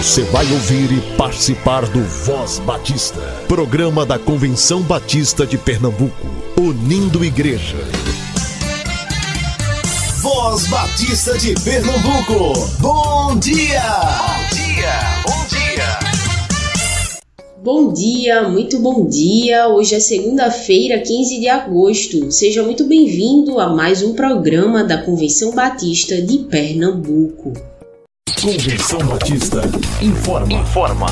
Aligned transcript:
Você 0.00 0.22
vai 0.22 0.50
ouvir 0.50 0.90
e 0.92 1.16
participar 1.18 1.84
do 1.90 2.02
Voz 2.02 2.58
Batista, 2.60 3.20
programa 3.46 4.06
da 4.06 4.18
Convenção 4.18 4.80
Batista 4.80 5.46
de 5.46 5.58
Pernambuco, 5.58 6.26
unindo 6.58 7.22
igreja. 7.22 7.76
Voz 10.22 10.66
Batista 10.68 11.36
de 11.36 11.52
Pernambuco, 11.62 12.66
bom 12.80 13.38
dia! 13.38 13.82
Bom 14.16 14.56
dia, 14.56 14.92
bom 15.26 15.46
dia! 15.50 15.98
Bom 17.62 17.92
dia, 17.92 18.48
muito 18.48 18.78
bom 18.78 19.06
dia! 19.06 19.68
Hoje 19.68 19.96
é 19.96 20.00
segunda-feira, 20.00 20.98
15 21.00 21.40
de 21.40 21.46
agosto. 21.46 22.32
Seja 22.32 22.62
muito 22.62 22.86
bem-vindo 22.86 23.60
a 23.60 23.68
mais 23.68 24.02
um 24.02 24.14
programa 24.14 24.82
da 24.82 24.96
Convenção 24.96 25.52
Batista 25.52 26.22
de 26.22 26.38
Pernambuco. 26.38 27.52
Convenção 28.42 29.00
Batista 29.00 29.60
informa. 30.00 30.50
Informa. 30.50 31.06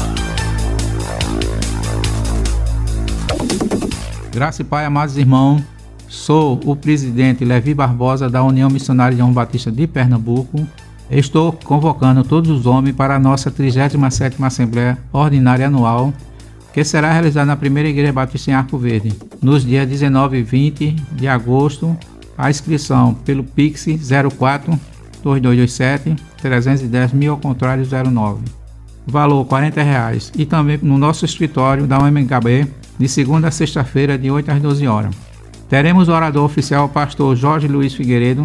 Graça 4.32 4.62
e 4.62 4.64
Pai, 4.64 4.86
amados 4.86 5.18
irmãos, 5.18 5.62
sou 6.08 6.58
o 6.64 6.74
presidente 6.74 7.44
Levi 7.44 7.74
Barbosa 7.74 8.30
da 8.30 8.42
União 8.42 8.70
Missionária 8.70 9.14
de 9.14 9.20
João 9.20 9.30
Batista 9.30 9.70
de 9.70 9.86
Pernambuco. 9.86 10.66
Estou 11.10 11.52
convocando 11.52 12.24
todos 12.24 12.50
os 12.50 12.64
homens 12.64 12.96
para 12.96 13.16
a 13.16 13.18
nossa 13.18 13.50
37ª 13.50 14.42
Assembleia 14.46 14.96
Ordinária 15.12 15.66
Anual, 15.66 16.14
que 16.72 16.82
será 16.82 17.12
realizada 17.12 17.44
na 17.44 17.56
Primeira 17.56 17.90
Igreja 17.90 18.10
Batista 18.10 18.52
em 18.52 18.54
Arco 18.54 18.78
Verde, 18.78 19.12
nos 19.42 19.66
dias 19.66 19.86
19 19.86 20.38
e 20.38 20.42
20 20.42 20.92
de 21.12 21.28
agosto. 21.28 21.94
A 22.38 22.48
inscrição 22.48 23.12
pelo 23.12 23.44
Pix 23.44 23.84
04 24.38 24.80
2227 25.22 26.16
310 26.40 27.12
mil 27.12 27.32
ao 27.32 27.38
contrário 27.38 27.84
09. 27.84 28.44
Valor 29.06 29.44
40 29.46 29.82
reais. 29.82 30.32
E 30.36 30.44
também 30.44 30.78
no 30.82 30.98
nosso 30.98 31.24
escritório 31.24 31.86
da 31.86 31.98
UMHB 31.98 32.66
de 32.98 33.08
segunda 33.08 33.48
a 33.48 33.50
sexta-feira 33.50 34.18
de 34.18 34.30
8 34.30 34.50
às 34.50 34.60
12 34.60 34.86
horas. 34.86 35.14
Teremos 35.68 36.08
o 36.08 36.12
orador 36.12 36.44
oficial 36.44 36.86
o 36.86 36.88
pastor 36.88 37.36
Jorge 37.36 37.68
Luiz 37.68 37.94
Figueiredo 37.94 38.44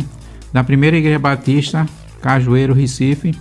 da 0.51 0.63
Primeira 0.63 0.97
Igreja 0.97 1.17
Batista, 1.17 1.85
Cajueiro, 2.21 2.73
Recife, 2.73 3.35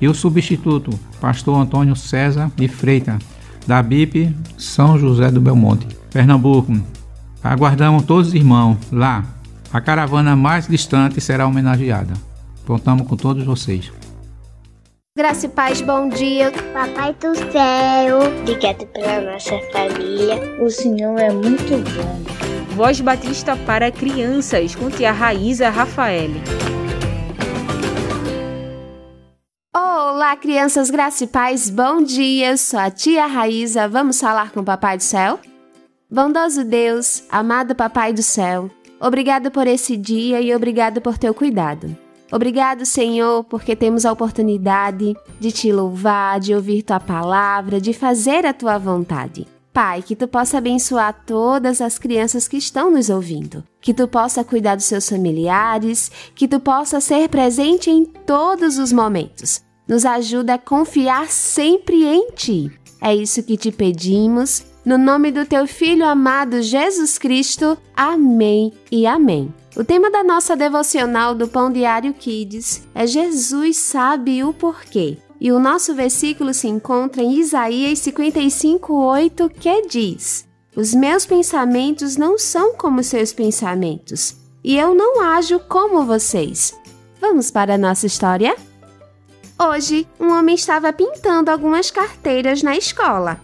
e 0.00 0.08
o 0.08 0.14
substituto, 0.14 0.90
pastor 1.20 1.58
Antônio 1.58 1.96
César 1.96 2.50
de 2.56 2.68
Freitas, 2.68 3.18
da 3.66 3.82
BIP 3.82 4.34
São 4.58 4.98
José 4.98 5.30
do 5.30 5.40
Belmonte, 5.40 5.86
Pernambuco. 6.12 6.76
Aguardamos 7.42 8.04
todos 8.04 8.28
os 8.28 8.34
irmãos 8.34 8.76
lá. 8.90 9.24
A 9.72 9.80
caravana 9.80 10.36
mais 10.36 10.66
distante 10.66 11.20
será 11.20 11.46
homenageada. 11.46 12.14
Contamos 12.66 13.06
com 13.06 13.16
todos 13.16 13.44
vocês. 13.44 13.92
Graça 15.16 15.46
e 15.46 15.48
paz, 15.48 15.80
bom 15.80 16.08
dia. 16.08 16.50
Papai 16.74 17.14
do 17.14 17.34
céu, 17.34 18.18
obrigado 18.40 18.86
pela 18.88 19.32
nossa 19.32 19.58
família. 19.72 20.62
O 20.62 20.68
Senhor 20.68 21.18
é 21.18 21.32
muito 21.32 21.78
bom. 21.94 22.74
Voz 22.74 23.00
Batista 23.00 23.56
para 23.56 23.90
crianças, 23.90 24.74
com 24.74 24.90
tia 24.90 25.12
Raíza 25.12 25.70
Rafael. 25.70 26.30
Olá, 29.74 30.36
crianças, 30.36 30.90
graça 30.90 31.24
e 31.24 31.26
paz, 31.26 31.70
bom 31.70 32.02
dia. 32.02 32.56
Sou 32.56 32.78
a 32.78 32.90
tia 32.90 33.26
Raíza. 33.26 33.88
Vamos 33.88 34.20
falar 34.20 34.50
com 34.50 34.60
o 34.60 34.64
Papai 34.64 34.98
do 34.98 35.02
Céu? 35.02 35.38
Bondoso 36.10 36.64
Deus, 36.64 37.24
amado 37.30 37.74
Papai 37.74 38.12
do 38.12 38.22
Céu, 38.22 38.70
obrigado 39.00 39.50
por 39.50 39.66
esse 39.66 39.96
dia 39.96 40.40
e 40.40 40.54
obrigado 40.54 41.00
por 41.00 41.16
teu 41.16 41.32
cuidado. 41.32 42.05
Obrigado, 42.30 42.84
Senhor, 42.84 43.44
porque 43.44 43.76
temos 43.76 44.04
a 44.04 44.12
oportunidade 44.12 45.16
de 45.38 45.52
te 45.52 45.70
louvar, 45.70 46.40
de 46.40 46.54
ouvir 46.54 46.82
tua 46.82 46.98
palavra, 46.98 47.80
de 47.80 47.92
fazer 47.92 48.44
a 48.44 48.52
tua 48.52 48.78
vontade. 48.78 49.46
Pai, 49.72 50.02
que 50.02 50.16
tu 50.16 50.26
possa 50.26 50.58
abençoar 50.58 51.22
todas 51.26 51.82
as 51.82 51.98
crianças 51.98 52.48
que 52.48 52.56
estão 52.56 52.90
nos 52.90 53.10
ouvindo, 53.10 53.62
que 53.80 53.92
tu 53.92 54.08
possa 54.08 54.42
cuidar 54.42 54.74
dos 54.74 54.86
seus 54.86 55.08
familiares, 55.08 56.10
que 56.34 56.48
tu 56.48 56.58
possa 56.58 56.98
ser 56.98 57.28
presente 57.28 57.90
em 57.90 58.04
todos 58.04 58.78
os 58.78 58.90
momentos. 58.90 59.62
Nos 59.86 60.06
ajuda 60.06 60.54
a 60.54 60.58
confiar 60.58 61.28
sempre 61.28 62.04
em 62.04 62.30
ti. 62.30 62.72
É 63.02 63.14
isso 63.14 63.42
que 63.42 63.56
te 63.56 63.70
pedimos, 63.70 64.64
no 64.84 64.96
nome 64.96 65.30
do 65.30 65.44
teu 65.44 65.66
filho 65.66 66.06
amado 66.06 66.62
Jesus 66.62 67.18
Cristo. 67.18 67.76
Amém 67.94 68.72
e 68.90 69.06
amém. 69.06 69.52
O 69.76 69.84
tema 69.84 70.10
da 70.10 70.24
nossa 70.24 70.56
devocional 70.56 71.34
do 71.34 71.46
Pão 71.46 71.70
Diário 71.70 72.14
Kids 72.14 72.88
é 72.94 73.06
Jesus 73.06 73.76
sabe 73.76 74.42
o 74.42 74.54
porquê. 74.54 75.18
E 75.38 75.52
o 75.52 75.60
nosso 75.60 75.94
versículo 75.94 76.54
se 76.54 76.66
encontra 76.66 77.22
em 77.22 77.38
Isaías 77.38 77.98
55:8, 77.98 79.50
que 79.50 79.82
diz: 79.82 80.48
Os 80.74 80.94
meus 80.94 81.26
pensamentos 81.26 82.16
não 82.16 82.38
são 82.38 82.74
como 82.74 83.04
seus 83.04 83.34
pensamentos, 83.34 84.34
e 84.64 84.78
eu 84.78 84.94
não 84.94 85.20
ajo 85.20 85.60
como 85.60 86.06
vocês. 86.06 86.72
Vamos 87.20 87.50
para 87.50 87.74
a 87.74 87.78
nossa 87.78 88.06
história? 88.06 88.56
Hoje, 89.60 90.08
um 90.18 90.30
homem 90.32 90.54
estava 90.54 90.90
pintando 90.90 91.50
algumas 91.50 91.90
carteiras 91.90 92.62
na 92.62 92.74
escola. 92.74 93.38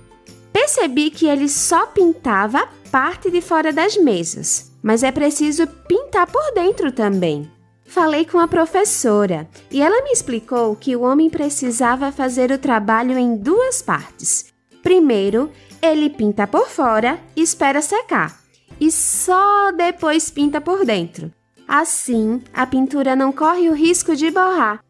Percebi 0.50 1.10
que 1.10 1.26
ele 1.26 1.48
só 1.48 1.84
pintava 1.88 2.60
a 2.60 2.68
parte 2.90 3.30
de 3.30 3.42
fora 3.42 3.70
das 3.70 3.98
mesas 3.98 4.71
mas 4.82 5.02
é 5.02 5.12
preciso 5.12 5.66
pintar 5.66 6.26
por 6.26 6.52
dentro 6.54 6.90
também. 6.90 7.50
Falei 7.84 8.24
com 8.24 8.38
a 8.38 8.48
professora 8.48 9.48
e 9.70 9.82
ela 9.82 10.02
me 10.02 10.12
explicou 10.12 10.74
que 10.74 10.96
o 10.96 11.02
homem 11.02 11.28
precisava 11.28 12.10
fazer 12.10 12.50
o 12.50 12.58
trabalho 12.58 13.18
em 13.18 13.36
duas 13.36 13.82
partes. 13.82 14.46
Primeiro, 14.82 15.50
ele 15.80 16.08
pinta 16.08 16.46
por 16.46 16.68
fora 16.68 17.20
e 17.36 17.42
espera 17.42 17.82
secar, 17.82 18.40
e 18.80 18.90
só 18.90 19.70
depois 19.72 20.30
pinta 20.30 20.60
por 20.60 20.84
dentro. 20.84 21.30
Assim, 21.68 22.42
a 22.52 22.66
pintura 22.66 23.14
não 23.14 23.32
corre 23.32 23.68
o 23.68 23.74
risco 23.74 24.16
de 24.16 24.30
borrar. 24.30 24.82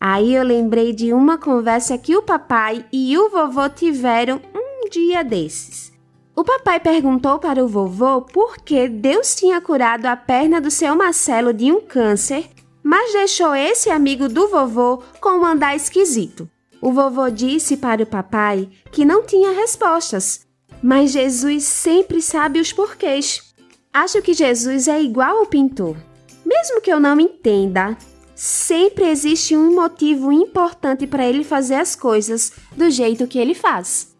Aí 0.00 0.34
eu 0.34 0.42
lembrei 0.42 0.92
de 0.92 1.12
uma 1.12 1.36
conversa 1.36 1.98
que 1.98 2.16
o 2.16 2.22
papai 2.22 2.84
e 2.92 3.16
o 3.18 3.28
vovô 3.28 3.68
tiveram 3.68 4.40
um 4.54 4.88
dia 4.88 5.22
desses. 5.22 5.89
O 6.34 6.44
papai 6.44 6.80
perguntou 6.80 7.38
para 7.38 7.62
o 7.62 7.68
vovô 7.68 8.22
por 8.22 8.58
que 8.58 8.88
Deus 8.88 9.34
tinha 9.34 9.60
curado 9.60 10.06
a 10.06 10.16
perna 10.16 10.60
do 10.60 10.70
seu 10.70 10.96
Marcelo 10.96 11.52
de 11.52 11.70
um 11.72 11.80
câncer, 11.80 12.48
mas 12.82 13.12
deixou 13.12 13.54
esse 13.54 13.90
amigo 13.90 14.28
do 14.28 14.48
vovô 14.48 15.02
com 15.20 15.40
um 15.40 15.44
andar 15.44 15.76
esquisito. 15.76 16.48
O 16.80 16.92
vovô 16.92 17.28
disse 17.28 17.76
para 17.76 18.02
o 18.02 18.06
papai 18.06 18.68
que 18.90 19.04
não 19.04 19.24
tinha 19.24 19.52
respostas, 19.52 20.46
mas 20.82 21.10
Jesus 21.10 21.64
sempre 21.64 22.22
sabe 22.22 22.58
os 22.58 22.72
porquês. 22.72 23.54
Acho 23.92 24.22
que 24.22 24.32
Jesus 24.32 24.88
é 24.88 25.02
igual 25.02 25.38
ao 25.38 25.46
pintor. 25.46 25.96
Mesmo 26.46 26.80
que 26.80 26.90
eu 26.90 26.98
não 26.98 27.20
entenda, 27.20 27.98
sempre 28.34 29.04
existe 29.08 29.54
um 29.54 29.74
motivo 29.74 30.32
importante 30.32 31.06
para 31.06 31.26
ele 31.26 31.44
fazer 31.44 31.74
as 31.74 31.94
coisas 31.94 32.52
do 32.74 32.88
jeito 32.88 33.26
que 33.26 33.38
ele 33.38 33.54
faz. 33.54 34.14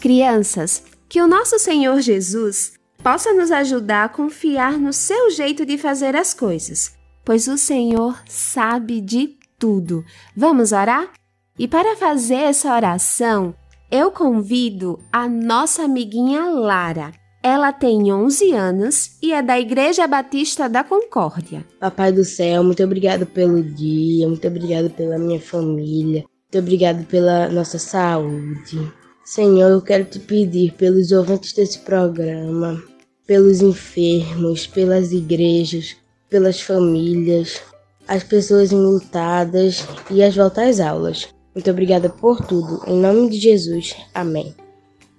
Crianças, 0.00 0.82
que 1.08 1.20
o 1.20 1.26
nosso 1.26 1.58
Senhor 1.58 2.00
Jesus 2.00 2.74
possa 3.02 3.32
nos 3.34 3.50
ajudar 3.50 4.04
a 4.04 4.08
confiar 4.08 4.78
no 4.78 4.92
seu 4.92 5.30
jeito 5.30 5.66
de 5.66 5.76
fazer 5.76 6.16
as 6.16 6.32
coisas, 6.32 6.94
pois 7.24 7.46
o 7.48 7.58
Senhor 7.58 8.18
sabe 8.26 9.00
de 9.00 9.36
tudo. 9.58 10.04
Vamos 10.36 10.72
orar? 10.72 11.12
E 11.58 11.68
para 11.68 11.96
fazer 11.96 12.34
essa 12.34 12.74
oração, 12.74 13.54
eu 13.90 14.10
convido 14.10 14.98
a 15.12 15.28
nossa 15.28 15.84
amiguinha 15.84 16.46
Lara. 16.46 17.12
Ela 17.42 17.72
tem 17.72 18.10
11 18.10 18.52
anos 18.52 19.18
e 19.22 19.32
é 19.32 19.42
da 19.42 19.60
Igreja 19.60 20.06
Batista 20.06 20.66
da 20.66 20.82
Concórdia. 20.82 21.64
Papai 21.78 22.10
do 22.10 22.24
céu, 22.24 22.64
muito 22.64 22.82
obrigado 22.82 23.26
pelo 23.26 23.62
dia, 23.62 24.26
muito 24.26 24.48
obrigado 24.48 24.88
pela 24.88 25.18
minha 25.18 25.38
família, 25.38 26.24
muito 26.24 26.58
obrigado 26.58 27.04
pela 27.04 27.48
nossa 27.50 27.78
saúde. 27.78 28.80
Senhor, 29.24 29.70
eu 29.70 29.80
quero 29.80 30.04
te 30.04 30.18
pedir 30.18 30.72
pelos 30.74 31.10
ouvintes 31.10 31.52
desse 31.52 31.78
programa, 31.78 32.82
pelos 33.26 33.62
enfermos, 33.62 34.66
pelas 34.66 35.12
igrejas, 35.12 35.96
pelas 36.28 36.60
famílias, 36.60 37.62
as 38.06 38.22
pessoas 38.22 38.70
enlutadas 38.70 39.86
e 40.10 40.22
as 40.22 40.36
voltas 40.36 40.78
às 40.78 40.86
aulas. 40.86 41.28
Muito 41.54 41.70
obrigada 41.70 42.10
por 42.10 42.44
tudo. 42.44 42.82
Em 42.86 43.00
nome 43.00 43.30
de 43.30 43.38
Jesus. 43.38 43.94
Amém. 44.14 44.54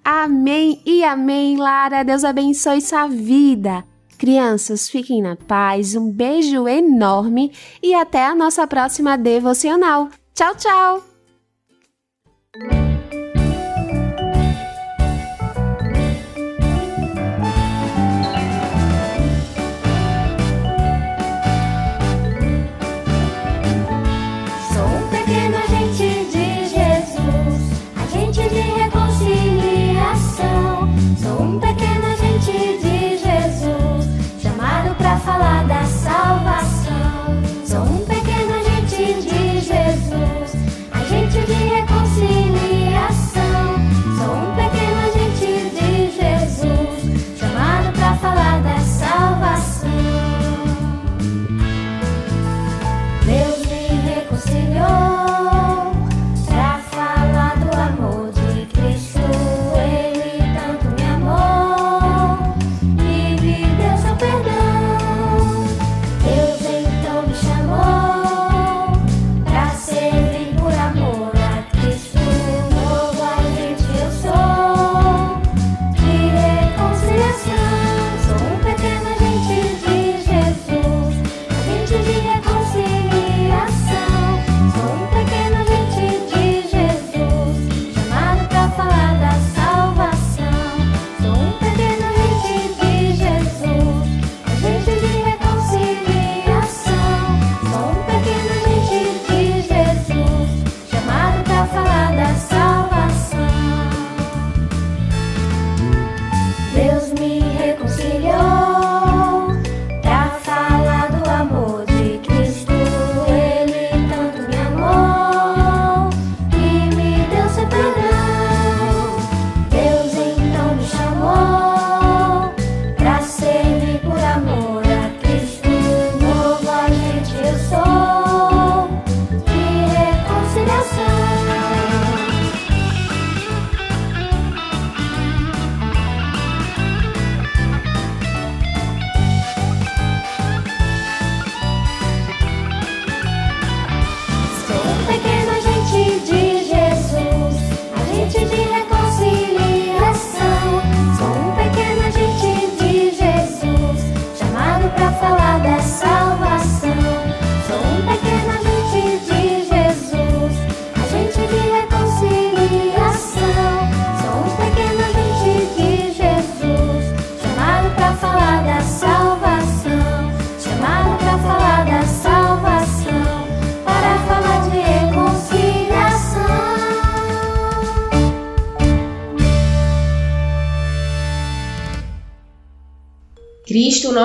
Amém 0.04 0.80
e 0.86 1.02
amém, 1.02 1.56
Lara. 1.56 2.04
Deus 2.04 2.22
abençoe 2.22 2.80
sua 2.80 3.08
vida. 3.08 3.82
Crianças, 4.18 4.88
fiquem 4.88 5.20
na 5.20 5.34
paz. 5.34 5.96
Um 5.96 6.10
beijo 6.10 6.68
enorme 6.68 7.52
e 7.82 7.92
até 7.94 8.24
a 8.24 8.34
nossa 8.34 8.66
próxima 8.66 9.16
devocional. 9.16 10.08
Tchau, 10.34 10.54
tchau! 10.54 11.15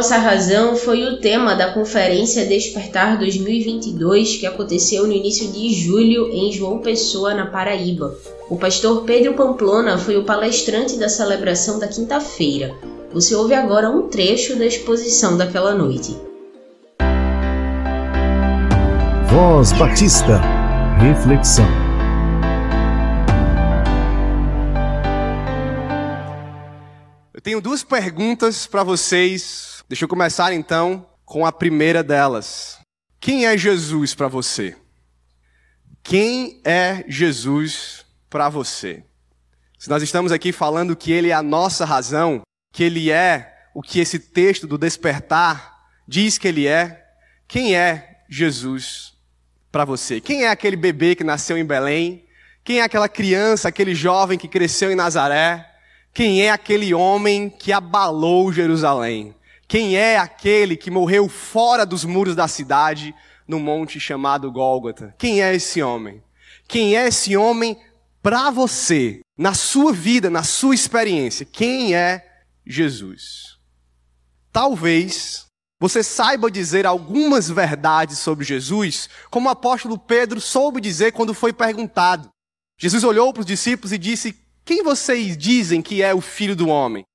Nossa 0.02 0.18
razão, 0.18 0.76
foi 0.76 1.04
o 1.04 1.18
tema 1.18 1.54
da 1.54 1.72
Conferência 1.74 2.44
Despertar 2.48 3.20
2022 3.20 4.38
que 4.38 4.48
aconteceu 4.48 5.06
no 5.06 5.14
início 5.14 5.52
de 5.52 5.72
julho 5.76 6.28
em 6.34 6.52
João 6.52 6.80
Pessoa, 6.80 7.36
na 7.36 7.46
Paraíba. 7.46 8.12
O 8.50 8.58
pastor 8.58 9.04
Pedro 9.04 9.36
Pamplona 9.36 10.00
foi 10.00 10.18
o 10.18 10.24
palestrante 10.24 10.98
da 10.98 11.08
celebração 11.08 11.78
da 11.78 11.88
quinta-feira. 11.88 12.76
Você 13.14 13.36
ouve 13.36 13.54
agora 13.54 13.92
um 13.92 14.10
trecho 14.10 14.56
da 14.56 14.66
exposição 14.66 15.38
daquela 15.38 15.76
noite. 15.76 16.18
Voz 19.28 19.72
Batista. 19.74 20.42
Reflexão. 21.00 21.68
Eu 27.32 27.40
tenho 27.40 27.62
duas 27.62 27.84
perguntas 27.84 28.66
para 28.66 28.84
vocês. 28.84 29.71
Deixa 29.92 30.06
eu 30.06 30.08
começar 30.08 30.54
então 30.54 31.06
com 31.26 31.46
a 31.46 31.52
primeira 31.52 32.02
delas. 32.02 32.80
Quem 33.20 33.46
é 33.46 33.58
Jesus 33.58 34.16
para 34.16 34.30
você? 34.30 34.78
Quem 36.02 36.62
é 36.64 37.04
Jesus 37.10 38.06
para 38.30 38.48
você? 38.48 39.04
Se 39.78 39.90
nós 39.90 40.02
estamos 40.02 40.32
aqui 40.32 40.54
falando 40.54 40.96
que 40.96 41.12
ele 41.12 41.28
é 41.28 41.34
a 41.34 41.44
nossa 41.44 41.84
razão, 41.84 42.42
que 42.72 42.86
ele 42.86 43.12
é 43.12 43.54
o 43.76 43.82
que 43.82 44.00
esse 44.00 44.18
texto 44.18 44.66
do 44.66 44.78
despertar 44.78 45.82
diz 46.08 46.38
que 46.38 46.48
ele 46.48 46.68
é, 46.68 47.06
quem 47.46 47.76
é 47.76 48.22
Jesus 48.30 49.12
para 49.74 49.84
você? 49.84 50.22
Quem 50.22 50.46
é 50.46 50.50
aquele 50.50 50.78
bebê 50.78 51.16
que 51.16 51.24
nasceu 51.26 51.58
em 51.58 51.66
Belém? 51.66 52.26
Quem 52.64 52.80
é 52.80 52.84
aquela 52.84 53.10
criança, 53.10 53.68
aquele 53.68 53.94
jovem 53.94 54.38
que 54.38 54.48
cresceu 54.48 54.90
em 54.90 54.96
Nazaré? 54.96 55.70
Quem 56.14 56.44
é 56.44 56.50
aquele 56.50 56.94
homem 56.94 57.50
que 57.50 57.74
abalou 57.74 58.54
Jerusalém? 58.54 59.36
Quem 59.72 59.96
é 59.96 60.18
aquele 60.18 60.76
que 60.76 60.92
morreu 60.92 61.30
fora 61.30 61.86
dos 61.86 62.04
muros 62.04 62.36
da 62.36 62.46
cidade, 62.46 63.16
no 63.48 63.58
monte 63.58 64.02
chamado 64.02 64.52
Gólgota? 64.52 65.16
Quem 65.18 65.42
é 65.42 65.56
esse 65.56 65.82
homem? 65.82 66.22
Quem 66.68 66.98
é 66.98 67.08
esse 67.08 67.38
homem 67.38 67.80
para 68.22 68.52
você, 68.52 69.22
na 69.38 69.54
sua 69.54 69.94
vida, 69.94 70.30
na 70.30 70.44
sua 70.44 70.76
experiência? 70.76 71.46
Quem 71.46 71.96
é 71.96 72.44
Jesus? 72.68 73.60
Talvez 74.52 75.46
você 75.80 76.04
saiba 76.04 76.52
dizer 76.52 76.86
algumas 76.86 77.50
verdades 77.50 78.18
sobre 78.18 78.44
Jesus, 78.44 79.08
como 79.30 79.48
o 79.48 79.52
apóstolo 79.54 79.98
Pedro 79.98 80.42
soube 80.42 80.82
dizer 80.82 81.14
quando 81.14 81.34
foi 81.34 81.54
perguntado. 81.54 82.28
Jesus 82.78 83.06
olhou 83.06 83.32
para 83.32 83.40
os 83.40 83.46
discípulos 83.46 83.94
e 83.94 83.98
disse: 83.98 84.38
quem 84.66 84.84
vocês 84.84 85.38
dizem 85.38 85.82
que 85.82 86.04
é 86.04 86.14
o 86.14 86.20
filho 86.20 86.58
do 86.58 86.68
homem? 86.68 87.06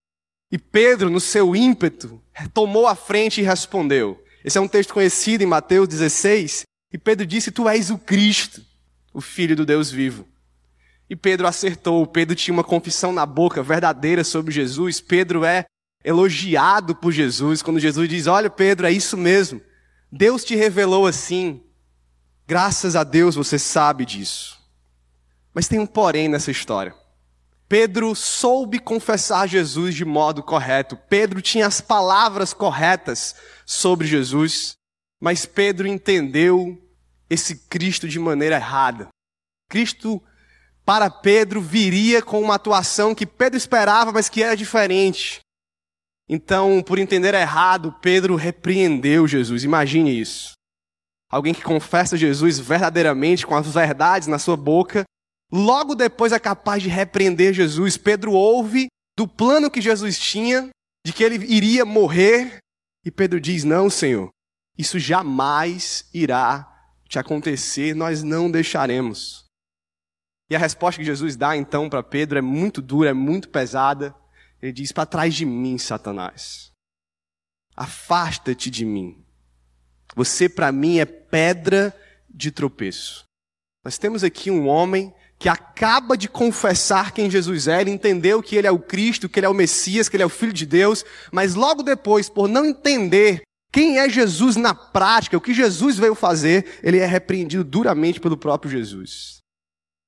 E 0.51 0.57
Pedro, 0.57 1.11
no 1.11 1.21
seu 1.21 1.55
ímpeto, 1.55 2.23
tomou 2.53 2.87
a 2.87 2.95
frente 2.95 3.41
e 3.41 3.45
respondeu. 3.45 4.23
Esse 4.45 4.59
é 4.59 4.61
um 4.61 4.69
texto 4.69 4.93
conhecido 4.93 5.43
em 5.43 5.47
Mateus 5.47 5.89
16. 5.89 6.63
E 6.93 6.99
Pedro 6.99 7.27
disse: 7.27 7.51
Tu 7.51 7.69
és 7.69 7.91
o 7.91 7.99
Cristo, 7.99 8.63
o 9.13 9.21
filho 9.21 9.57
do 9.57 9.65
Deus 9.65 9.91
vivo. 9.91 10.27
E 11.09 11.17
Pedro 11.17 11.47
acertou. 11.47 12.07
Pedro 12.07 12.35
tinha 12.35 12.53
uma 12.53 12.65
confissão 12.65 13.13
na 13.13 13.25
boca 13.25 13.63
verdadeira 13.63 14.23
sobre 14.25 14.53
Jesus. 14.53 15.01
Pedro 15.01 15.45
é 15.45 15.65
elogiado 16.05 16.95
por 16.95 17.13
Jesus 17.13 17.63
quando 17.63 17.81
Jesus 17.81 18.09
diz: 18.09 18.27
Olha, 18.27 18.51
Pedro, 18.51 18.87
é 18.87 18.93
isso 18.93 19.17
mesmo. 19.17 19.61
Deus 20.11 20.45
te 20.45 20.55
revelou 20.55 21.07
assim. 21.07 21.63
Graças 22.47 22.95
a 22.95 23.03
Deus 23.03 23.35
você 23.35 23.59
sabe 23.59 24.05
disso. 24.05 24.57
Mas 25.53 25.67
tem 25.67 25.79
um 25.79 25.87
porém 25.87 26.29
nessa 26.29 26.51
história. 26.51 26.95
Pedro 27.69 28.15
soube 28.15 28.79
confessar 28.79 29.49
Jesus 29.49 29.95
de 29.95 30.05
modo 30.05 30.43
correto. 30.43 30.97
Pedro 31.09 31.43
tinha 31.43 31.67
as 31.67 31.81
palavras 31.81 32.53
corretas 32.53 33.35
sobre 33.65 34.07
Jesus, 34.07 34.77
mas 35.21 35.45
Pedro 35.47 35.89
entendeu 35.89 36.81
esse 37.29 37.67
Cristo 37.69 38.07
de 38.07 38.19
maneira 38.21 38.57
errada. 38.57 39.09
Cristo, 39.69 40.23
para 40.85 41.11
Pedro, 41.11 41.61
viria 41.61 42.23
com 42.23 42.41
uma 42.41 42.55
atuação 42.55 43.15
que 43.15 43.27
Pedro 43.27 43.57
esperava, 43.57 44.13
mas 44.13 44.29
que 44.29 44.43
era 44.43 44.57
diferente. 44.57 45.41
Então, 46.29 46.83
por 46.83 46.99
entender 46.99 47.35
errado, 47.35 47.95
Pedro 48.01 48.37
repreendeu 48.37 49.27
Jesus. 49.27 49.65
Imagine 49.65 50.21
isso. 50.21 50.53
Alguém 51.29 51.53
que 51.53 51.63
confessa 51.63 52.17
Jesus 52.17 52.61
verdadeiramente, 52.61 53.45
com 53.45 53.57
as 53.57 53.67
verdades 53.73 54.29
na 54.29 54.39
sua 54.39 54.57
boca, 54.57 55.05
Logo 55.51 55.95
depois 55.95 56.33
é 56.33 56.39
capaz 56.39 56.83
de 56.83 56.89
repreender 56.89 57.53
Jesus. 57.53 57.97
Pedro 57.97 58.33
ouve 58.33 58.89
do 59.17 59.27
plano 59.27 59.71
que 59.71 59.81
Jesus 59.81 60.19
tinha, 60.19 60.71
de 61.05 61.13
que 61.13 61.23
ele 61.23 61.37
iria 61.47 61.85
morrer, 61.85 62.59
e 63.05 63.11
Pedro 63.11 63.41
diz: 63.41 63.65
Não, 63.65 63.89
Senhor, 63.89 64.31
isso 64.77 64.99
jamais 64.99 66.09
irá 66.13 66.73
te 67.09 67.19
acontecer, 67.19 67.95
nós 67.95 68.23
não 68.23 68.51
deixaremos. 68.51 69.45
E 70.51 70.57
a 70.57 70.59
resposta 70.59 71.01
que 71.01 71.07
Jesus 71.07 71.37
dá 71.37 71.57
então 71.57 71.89
para 71.89 72.03
Pedro 72.03 72.39
é 72.39 72.43
muito 72.43 72.83
dura, 72.83 73.11
é 73.11 73.15
muito 73.15 73.49
pesada. 73.49 74.15
Ele 74.61 74.73
diz: 74.73 74.93
Para 74.93 75.07
trás 75.07 75.35
de 75.35 75.47
mim, 75.47 75.79
Satanás. 75.79 76.73
Afasta-te 77.77 78.71
de 78.71 78.85
mim. 78.85 79.25
Você 80.15 80.49
para 80.49 80.73
mim 80.73 80.99
é 80.99 81.05
pedra 81.05 81.95
de 82.29 82.51
tropeço. 82.51 83.25
Nós 83.85 83.99
temos 83.99 84.25
aqui 84.25 84.51
um 84.51 84.67
homem 84.67 85.15
que 85.39 85.49
acaba 85.49 86.17
de 86.17 86.29
confessar 86.29 87.13
quem 87.13 87.31
Jesus 87.31 87.69
é, 87.69 87.81
ele 87.81 87.91
entendeu 87.91 88.43
que 88.43 88.57
ele 88.57 88.67
é 88.67 88.71
o 88.71 88.79
Cristo, 88.79 89.29
que 89.29 89.39
ele 89.39 89.47
é 89.47 89.49
o 89.49 89.55
Messias, 89.55 90.09
que 90.09 90.17
ele 90.17 90.23
é 90.23 90.27
o 90.27 90.31
Filho 90.31 90.53
de 90.53 90.65
Deus, 90.65 91.05
mas 91.31 91.55
logo 91.55 91.83
depois, 91.83 92.29
por 92.29 92.49
não 92.49 92.65
entender 92.65 93.43
quem 93.73 93.99
é 93.99 94.09
Jesus 94.09 94.57
na 94.57 94.75
prática, 94.75 95.37
o 95.37 95.41
que 95.41 95.53
Jesus 95.53 95.99
veio 95.99 96.15
fazer, 96.15 96.81
ele 96.83 96.99
é 96.99 97.07
repreendido 97.07 97.63
duramente 97.63 98.19
pelo 98.19 98.37
próprio 98.37 98.71
Jesus. 98.71 99.41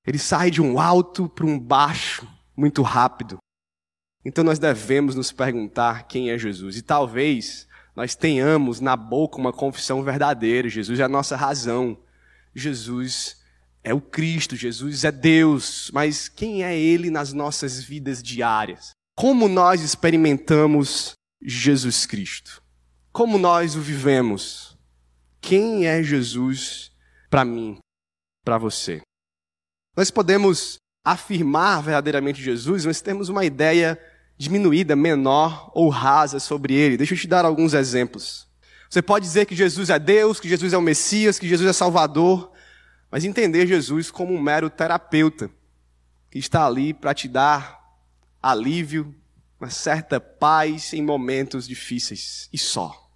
Ele 0.06 0.18
sai 0.18 0.50
de 0.50 0.62
um 0.62 0.80
alto 0.80 1.28
para 1.28 1.44
um 1.44 1.58
baixo 1.58 2.26
muito 2.56 2.80
rápido. 2.80 3.37
Então 4.25 4.42
nós 4.42 4.58
devemos 4.58 5.14
nos 5.14 5.30
perguntar 5.30 6.08
quem 6.08 6.30
é 6.30 6.38
Jesus. 6.38 6.78
E 6.78 6.82
talvez 6.82 7.68
nós 7.94 8.14
tenhamos 8.14 8.80
na 8.80 8.97
boca 8.97 9.37
uma 9.37 9.52
confissão 9.52 10.02
verdadeira: 10.02 10.68
Jesus 10.68 10.99
é 10.99 11.02
a 11.02 11.08
nossa 11.08 11.37
razão. 11.37 11.99
Jesus 12.54 13.38
é 13.88 13.95
o 13.95 14.00
Cristo, 14.02 14.54
Jesus 14.54 15.02
é 15.02 15.11
Deus, 15.11 15.90
mas 15.95 16.28
quem 16.28 16.62
é 16.62 16.78
Ele 16.78 17.11
nas 17.11 17.33
nossas 17.33 17.83
vidas 17.83 18.23
diárias? 18.23 18.90
Como 19.16 19.49
nós 19.49 19.80
experimentamos 19.80 21.12
Jesus 21.42 22.04
Cristo? 22.04 22.62
Como 23.11 23.38
nós 23.38 23.76
o 23.76 23.80
vivemos? 23.80 24.76
Quem 25.40 25.87
é 25.87 26.02
Jesus 26.02 26.92
para 27.30 27.47
mim, 27.47 27.78
para 28.45 28.59
você? 28.59 29.00
Nós 29.97 30.11
podemos 30.11 30.76
afirmar 31.02 31.83
verdadeiramente 31.83 32.42
Jesus, 32.42 32.85
mas 32.85 33.00
temos 33.00 33.30
uma 33.30 33.47
ideia 33.47 33.99
diminuída, 34.37 34.95
menor 34.95 35.73
ou 35.75 35.88
rasa 35.88 36.38
sobre 36.38 36.75
ele. 36.75 36.99
Deixa 36.99 37.14
eu 37.14 37.18
te 37.18 37.26
dar 37.26 37.47
alguns 37.47 37.73
exemplos. 37.73 38.47
Você 38.90 39.00
pode 39.00 39.25
dizer 39.25 39.47
que 39.47 39.57
Jesus 39.57 39.88
é 39.88 39.99
Deus, 39.99 40.38
que 40.38 40.49
Jesus 40.49 40.75
é 40.75 40.78
o 40.78 40.83
Messias, 40.83 41.38
que 41.38 41.49
Jesus 41.49 41.68
é 41.68 41.73
Salvador, 41.73 42.52
mas 43.10 43.24
entender 43.24 43.66
Jesus 43.66 44.10
como 44.10 44.34
um 44.34 44.40
mero 44.40 44.68
terapeuta 44.68 45.50
que 46.30 46.38
está 46.38 46.66
ali 46.66 46.92
para 46.92 47.14
te 47.14 47.28
dar 47.28 47.78
alívio, 48.42 49.14
uma 49.58 49.70
certa 49.70 50.20
paz 50.20 50.92
em 50.92 51.02
momentos 51.02 51.66
difíceis 51.66 52.48
e 52.52 52.58
só. 52.58 53.08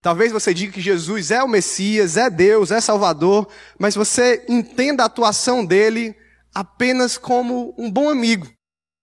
Talvez 0.00 0.30
você 0.30 0.54
diga 0.54 0.72
que 0.72 0.80
Jesus 0.80 1.30
é 1.30 1.42
o 1.42 1.48
Messias, 1.48 2.16
é 2.16 2.30
Deus, 2.30 2.70
é 2.70 2.80
Salvador, 2.80 3.48
mas 3.78 3.94
você 3.94 4.44
entenda 4.48 5.02
a 5.02 5.06
atuação 5.06 5.64
dele 5.64 6.14
apenas 6.54 7.18
como 7.18 7.74
um 7.76 7.90
bom 7.90 8.08
amigo, 8.08 8.48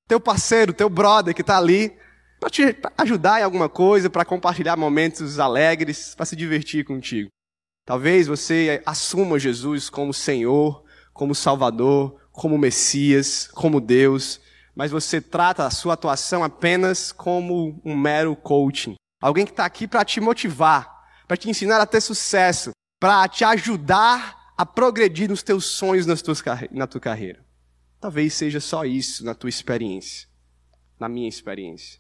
teu 0.08 0.20
parceiro, 0.20 0.74
teu 0.74 0.90
brother 0.90 1.36
que 1.36 1.42
está 1.42 1.58
ali 1.58 1.94
para 2.40 2.50
te 2.50 2.76
ajudar 2.98 3.40
em 3.40 3.44
alguma 3.44 3.68
coisa, 3.68 4.10
para 4.10 4.24
compartilhar 4.26 4.78
momentos 4.78 5.40
alegres, 5.40 6.16
para 6.16 6.26
se 6.26 6.36
divertir 6.36 6.86
contigo. 6.86 7.30
Talvez 7.86 8.26
você 8.26 8.82
assuma 8.84 9.38
Jesus 9.38 9.92
como 9.92 10.12
Senhor, 10.12 10.84
como 11.14 11.36
Salvador, 11.36 12.20
como 12.32 12.58
Messias, 12.58 13.48
como 13.54 13.80
Deus, 13.80 14.42
mas 14.76 14.90
você 14.90 15.22
trata 15.22 15.66
a 15.66 15.70
sua 15.70 15.94
atuação 15.94 16.44
apenas 16.44 17.12
como 17.12 17.80
um 17.86 17.96
mero 17.96 18.36
coaching. 18.36 18.96
Alguém 19.22 19.46
que 19.46 19.52
está 19.52 19.66
aqui 19.66 19.88
para 19.88 20.04
te 20.04 20.20
motivar, 20.20 20.92
para 21.28 21.38
te 21.38 21.48
ensinar 21.48 21.80
a 21.80 21.86
ter 21.86 22.02
sucesso, 22.02 22.72
para 23.00 23.28
te 23.28 23.44
ajudar 23.44 24.54
a 24.58 24.66
progredir 24.66 25.30
nos 25.30 25.44
teus 25.44 25.66
sonhos 25.66 26.08
nas 26.08 26.24
tuas, 26.24 26.44
na 26.72 26.88
tua 26.88 27.00
carreira. 27.00 27.46
Talvez 28.02 28.34
seja 28.34 28.60
só 28.60 28.84
isso 28.84 29.24
na 29.24 29.36
tua 29.36 29.50
experiência, 29.50 30.28
na 31.00 31.08
minha 31.08 31.30
experiência. 31.30 32.00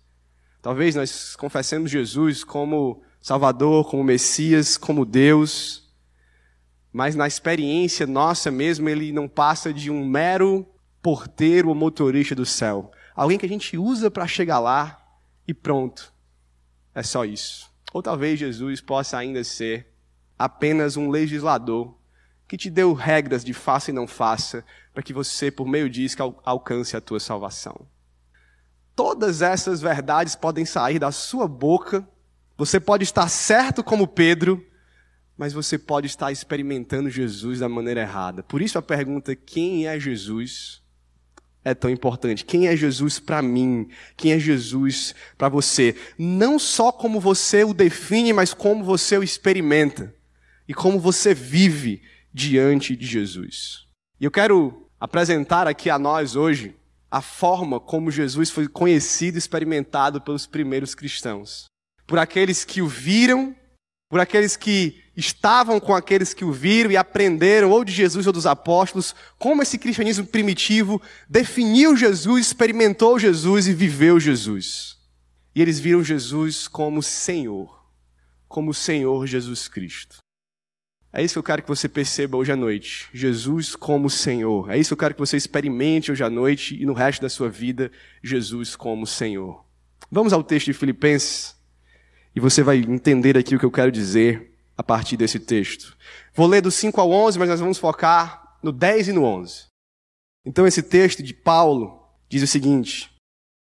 Talvez 0.63 0.95
nós 0.95 1.35
confessemos 1.35 1.91
Jesus 1.91 2.43
como 2.43 3.03
Salvador, 3.25 3.89
como 3.89 4.03
Messias, 4.03 4.77
como 4.77 5.03
Deus. 5.03 5.91
Mas 6.93 7.15
na 7.15 7.25
experiência 7.25 8.05
nossa 8.05 8.51
mesmo, 8.51 8.87
ele 8.87 9.11
não 9.11 9.27
passa 9.27 9.73
de 9.73 9.89
um 9.89 10.05
mero 10.05 10.63
porteiro 11.01 11.69
ou 11.69 11.73
motorista 11.73 12.35
do 12.35 12.45
céu. 12.45 12.91
Alguém 13.15 13.39
que 13.39 13.45
a 13.47 13.49
gente 13.49 13.79
usa 13.79 14.11
para 14.11 14.27
chegar 14.27 14.59
lá 14.59 15.03
e 15.47 15.55
pronto. 15.55 16.13
é 16.93 17.01
só 17.01 17.25
isso. 17.25 17.67
Ou 17.91 18.03
talvez 18.03 18.37
Jesus 18.37 18.79
possa 18.79 19.17
ainda 19.17 19.43
ser 19.43 19.91
apenas 20.37 20.95
um 20.95 21.09
legislador 21.09 21.97
que 22.47 22.55
te 22.55 22.69
deu 22.69 22.93
regras 22.93 23.43
de 23.43 23.55
faça 23.55 23.89
e 23.89 23.93
não 23.93 24.05
faça, 24.05 24.63
para 24.93 25.01
que 25.01 25.11
você, 25.11 25.49
por 25.49 25.65
meio 25.67 25.89
disso, 25.89 26.15
alcance 26.43 26.95
a 26.95 27.01
tua 27.01 27.19
salvação. 27.19 27.87
Todas 28.95 29.41
essas 29.41 29.81
verdades 29.81 30.35
podem 30.35 30.63
sair 30.63 30.99
da 30.99 31.11
sua 31.11 31.47
boca. 31.47 32.07
Você 32.57 32.79
pode 32.79 33.03
estar 33.03 33.27
certo 33.27 33.83
como 33.83 34.07
Pedro, 34.07 34.65
mas 35.37 35.51
você 35.51 35.77
pode 35.77 36.07
estar 36.07 36.31
experimentando 36.31 37.09
Jesus 37.09 37.59
da 37.59 37.67
maneira 37.67 38.01
errada. 38.01 38.41
Por 38.43 38.61
isso 38.61 38.77
a 38.77 38.81
pergunta: 38.81 39.35
quem 39.35 39.87
é 39.87 39.99
Jesus? 39.99 40.81
É 41.63 41.73
tão 41.73 41.89
importante. 41.89 42.45
Quem 42.45 42.67
é 42.67 42.77
Jesus 42.77 43.19
para 43.19 43.41
mim? 43.41 43.89
Quem 44.15 44.33
é 44.33 44.39
Jesus 44.39 45.15
para 45.35 45.49
você? 45.49 45.95
Não 46.17 46.59
só 46.59 46.91
como 46.91 47.19
você 47.19 47.63
o 47.63 47.73
define, 47.73 48.31
mas 48.31 48.53
como 48.53 48.83
você 48.83 49.17
o 49.17 49.23
experimenta 49.23 50.13
e 50.67 50.73
como 50.75 50.99
você 50.99 51.33
vive 51.33 52.03
diante 52.31 52.95
de 52.95 53.05
Jesus. 53.07 53.87
E 54.19 54.25
eu 54.25 54.31
quero 54.31 54.87
apresentar 54.99 55.67
aqui 55.67 55.89
a 55.89 55.97
nós 55.97 56.35
hoje 56.35 56.75
a 57.09 57.21
forma 57.21 57.79
como 57.79 58.11
Jesus 58.11 58.49
foi 58.51 58.67
conhecido 58.67 59.35
e 59.35 59.39
experimentado 59.39 60.21
pelos 60.21 60.45
primeiros 60.45 60.93
cristãos. 60.93 61.65
Por 62.05 62.19
aqueles 62.19 62.63
que 62.63 62.81
o 62.81 62.87
viram, 62.87 63.55
por 64.09 64.19
aqueles 64.19 64.55
que 64.55 65.03
estavam 65.15 65.79
com 65.79 65.95
aqueles 65.95 66.33
que 66.33 66.43
o 66.43 66.51
viram 66.51 66.91
e 66.91 66.97
aprenderam, 66.97 67.71
ou 67.71 67.83
de 67.83 67.91
Jesus 67.91 68.27
ou 68.27 68.33
dos 68.33 68.45
apóstolos, 68.45 69.15
como 69.39 69.61
esse 69.61 69.77
cristianismo 69.77 70.25
primitivo 70.25 71.01
definiu 71.29 71.95
Jesus, 71.95 72.47
experimentou 72.47 73.17
Jesus 73.17 73.67
e 73.67 73.73
viveu 73.73 74.19
Jesus. 74.19 74.97
E 75.55 75.61
eles 75.61 75.79
viram 75.79 76.03
Jesus 76.03 76.67
como 76.67 77.01
Senhor, 77.01 77.85
como 78.47 78.73
Senhor 78.73 79.25
Jesus 79.25 79.67
Cristo. 79.67 80.17
É 81.13 81.23
isso 81.23 81.35
que 81.35 81.39
eu 81.39 81.43
quero 81.43 81.61
que 81.61 81.69
você 81.69 81.87
perceba 81.87 82.35
hoje 82.35 82.51
à 82.51 82.57
noite. 82.57 83.07
Jesus 83.13 83.73
como 83.73 84.09
Senhor. 84.09 84.69
É 84.69 84.77
isso 84.77 84.89
que 84.89 84.93
eu 84.95 84.97
quero 84.97 85.13
que 85.13 85.19
você 85.21 85.37
experimente 85.37 86.11
hoje 86.11 86.21
à 86.21 86.29
noite 86.29 86.75
e 86.75 86.85
no 86.85 86.91
resto 86.91 87.21
da 87.21 87.29
sua 87.29 87.47
vida, 87.47 87.89
Jesus 88.21 88.75
como 88.75 89.07
Senhor. 89.07 89.63
Vamos 90.11 90.33
ao 90.33 90.43
texto 90.43 90.65
de 90.65 90.73
Filipenses 90.73 91.55
e 92.35 92.39
você 92.39 92.61
vai 92.61 92.77
entender 92.77 93.37
aqui 93.37 93.55
o 93.55 93.59
que 93.59 93.65
eu 93.65 93.71
quero 93.71 93.91
dizer 93.91 94.51
a 94.77 94.83
partir 94.83 95.15
desse 95.15 95.39
texto. 95.39 95.95
Vou 96.33 96.47
ler 96.47 96.61
do 96.61 96.69
5 96.69 96.99
ao 96.99 97.09
11, 97.11 97.39
mas 97.39 97.49
nós 97.49 97.59
vamos 97.59 97.77
focar 97.77 98.57
no 98.61 98.71
10 98.71 99.09
e 99.09 99.13
no 99.13 99.23
11. 99.23 99.67
Então 100.45 100.67
esse 100.67 100.83
texto 100.83 101.23
de 101.23 101.33
Paulo 101.33 101.99
diz 102.29 102.43
o 102.43 102.47
seguinte: 102.47 103.09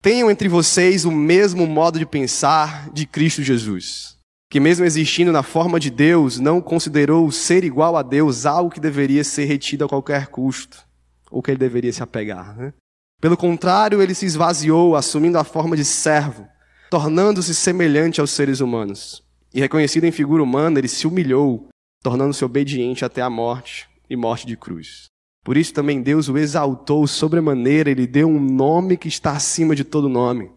Tenham 0.02 0.30
entre 0.30 0.48
vocês 0.48 1.04
o 1.04 1.10
mesmo 1.10 1.66
modo 1.66 1.98
de 1.98 2.06
pensar 2.06 2.90
de 2.90 3.06
Cristo 3.06 3.42
Jesus 3.42 4.20
que, 4.50 4.58
mesmo 4.58 4.84
existindo 4.84 5.30
na 5.30 5.44
forma 5.44 5.78
de 5.78 5.88
Deus, 5.90 6.40
não 6.40 6.60
considerou 6.60 7.24
o 7.24 7.30
ser 7.30 7.62
igual 7.62 7.96
a 7.96 8.02
Deus 8.02 8.44
algo 8.44 8.68
que 8.68 8.80
deveria 8.80 9.22
ser 9.22 9.44
retido 9.44 9.84
a 9.84 9.88
qualquer 9.88 10.26
custo, 10.26 10.84
ou 11.30 11.40
que 11.40 11.52
ele 11.52 11.58
deveria 11.58 11.92
se 11.92 12.02
apegar. 12.02 12.56
Né? 12.56 12.74
Pelo 13.20 13.36
contrário, 13.36 14.02
ele 14.02 14.12
se 14.12 14.26
esvaziou, 14.26 14.96
assumindo 14.96 15.38
a 15.38 15.44
forma 15.44 15.76
de 15.76 15.84
servo, 15.84 16.48
tornando-se 16.90 17.54
semelhante 17.54 18.20
aos 18.20 18.32
seres 18.32 18.60
humanos. 18.60 19.22
E 19.54 19.60
reconhecido 19.60 20.04
em 20.04 20.12
figura 20.12 20.42
humana, 20.42 20.78
ele 20.78 20.88
se 20.88 21.06
humilhou, 21.06 21.68
tornando-se 22.02 22.44
obediente 22.44 23.04
até 23.04 23.22
a 23.22 23.30
morte 23.30 23.88
e 24.08 24.16
morte 24.16 24.46
de 24.46 24.56
cruz. 24.56 25.06
Por 25.44 25.56
isso 25.56 25.72
também 25.72 26.02
Deus 26.02 26.28
o 26.28 26.36
exaltou 26.36 27.06
sobremaneira, 27.06 27.90
ele 27.90 28.06
deu 28.06 28.28
um 28.28 28.40
nome 28.40 28.96
que 28.96 29.08
está 29.08 29.32
acima 29.32 29.74
de 29.74 29.84
todo 29.84 30.08
nome, 30.08 30.50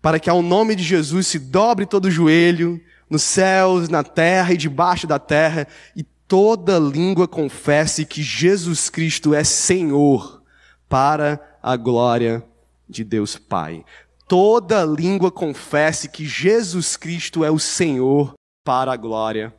para 0.00 0.18
que 0.18 0.30
ao 0.30 0.40
nome 0.40 0.74
de 0.74 0.82
Jesus 0.82 1.26
se 1.26 1.38
dobre 1.38 1.84
todo 1.84 2.10
joelho 2.10 2.80
nos 3.10 3.22
céus, 3.22 3.88
na 3.88 4.02
terra 4.02 4.52
e 4.52 4.56
debaixo 4.56 5.06
da 5.06 5.18
terra, 5.18 5.66
e 5.94 6.02
toda 6.02 6.78
língua 6.78 7.28
confesse 7.28 8.06
que 8.06 8.22
Jesus 8.22 8.88
Cristo 8.88 9.34
é 9.34 9.44
Senhor, 9.44 10.42
para 10.88 11.58
a 11.62 11.76
glória 11.76 12.42
de 12.88 13.04
Deus 13.04 13.36
Pai. 13.36 13.84
Toda 14.28 14.84
língua 14.84 15.30
confesse 15.30 16.08
que 16.08 16.26
Jesus 16.26 16.96
Cristo 16.96 17.44
é 17.44 17.50
o 17.50 17.58
Senhor, 17.58 18.34
para 18.64 18.92
a 18.92 18.96
glória 18.96 19.54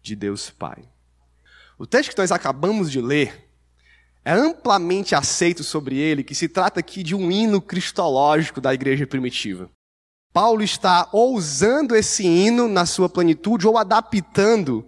de 0.00 0.14
Deus 0.14 0.48
Pai. 0.48 0.88
O 1.76 1.84
texto 1.84 2.10
que 2.10 2.18
nós 2.18 2.30
acabamos 2.30 2.88
de 2.88 3.00
ler 3.00 3.50
é 4.24 4.32
amplamente 4.32 5.16
aceito 5.16 5.64
sobre 5.64 5.98
ele 5.98 6.22
que 6.22 6.36
se 6.36 6.48
trata 6.48 6.78
aqui 6.78 7.02
de 7.02 7.16
um 7.16 7.28
hino 7.28 7.60
cristológico 7.60 8.60
da 8.60 8.72
igreja 8.72 9.04
primitiva. 9.04 9.68
Paulo 10.32 10.62
está 10.62 11.08
ou 11.12 11.34
usando 11.34 11.96
esse 11.96 12.24
hino 12.24 12.68
na 12.68 12.86
sua 12.86 13.08
plenitude 13.08 13.66
ou 13.66 13.76
adaptando 13.76 14.86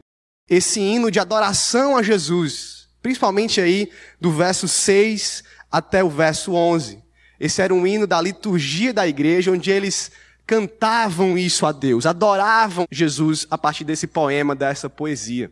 esse 0.49 0.79
hino 0.79 1.11
de 1.11 1.19
adoração 1.19 1.97
a 1.97 2.03
Jesus, 2.05 2.89
principalmente 3.03 3.61
aí 3.61 3.91
do 4.21 4.31
verso 4.31 4.69
6 4.69 5.43
até 5.71 6.05
o 6.05 6.09
verso 6.09 6.53
11. 6.53 7.06
Esse 7.39 7.63
era 7.63 7.75
um 7.75 7.87
hino 7.87 8.07
da 8.07 8.21
liturgia 8.21 8.93
da 8.93 9.07
igreja, 9.07 9.53
onde 9.53 9.71
eles 9.71 10.11
cantavam 10.47 11.37
isso 11.37 11.67
a 11.67 11.73
Deus, 11.73 12.07
adoravam 12.07 12.87
Jesus 12.91 13.47
a 13.51 13.59
partir 13.59 13.85
desse 13.85 14.07
poema, 14.07 14.55
dessa 14.55 14.89
poesia. 14.89 15.51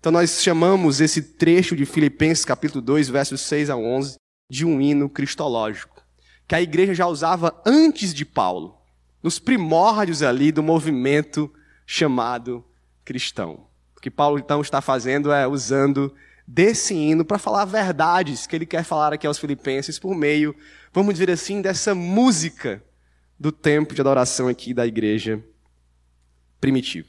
Então 0.00 0.10
nós 0.10 0.42
chamamos 0.42 1.00
esse 1.00 1.22
trecho 1.22 1.76
de 1.76 1.86
Filipenses 1.86 2.44
capítulo 2.44 2.82
2, 2.82 3.08
versos 3.08 3.40
6 3.42 3.70
a 3.70 3.76
11, 3.76 4.16
de 4.50 4.66
um 4.66 4.80
hino 4.80 5.08
cristológico, 5.08 6.02
que 6.48 6.56
a 6.56 6.60
igreja 6.60 6.92
já 6.92 7.06
usava 7.06 7.54
antes 7.64 8.12
de 8.12 8.24
Paulo 8.24 8.76
nos 9.22 9.38
primórdios 9.38 10.22
ali 10.22 10.50
do 10.50 10.62
movimento 10.62 11.50
chamado 11.86 12.64
cristão. 13.04 13.66
O 13.96 14.00
que 14.00 14.10
Paulo 14.10 14.38
então 14.38 14.60
está 14.60 14.80
fazendo 14.80 15.30
é 15.30 15.46
usando 15.46 16.12
desse 16.46 16.94
hino 16.94 17.24
para 17.24 17.38
falar 17.38 17.64
verdades 17.64 18.46
que 18.46 18.56
ele 18.56 18.66
quer 18.66 18.82
falar 18.82 19.12
aqui 19.12 19.26
aos 19.26 19.38
filipenses 19.38 19.98
por 19.98 20.16
meio, 20.16 20.54
vamos 20.92 21.14
dizer 21.14 21.30
assim, 21.30 21.62
dessa 21.62 21.94
música 21.94 22.82
do 23.38 23.50
tempo 23.50 23.94
de 23.94 24.00
adoração 24.00 24.48
aqui 24.48 24.74
da 24.74 24.86
igreja 24.86 25.42
primitiva. 26.60 27.08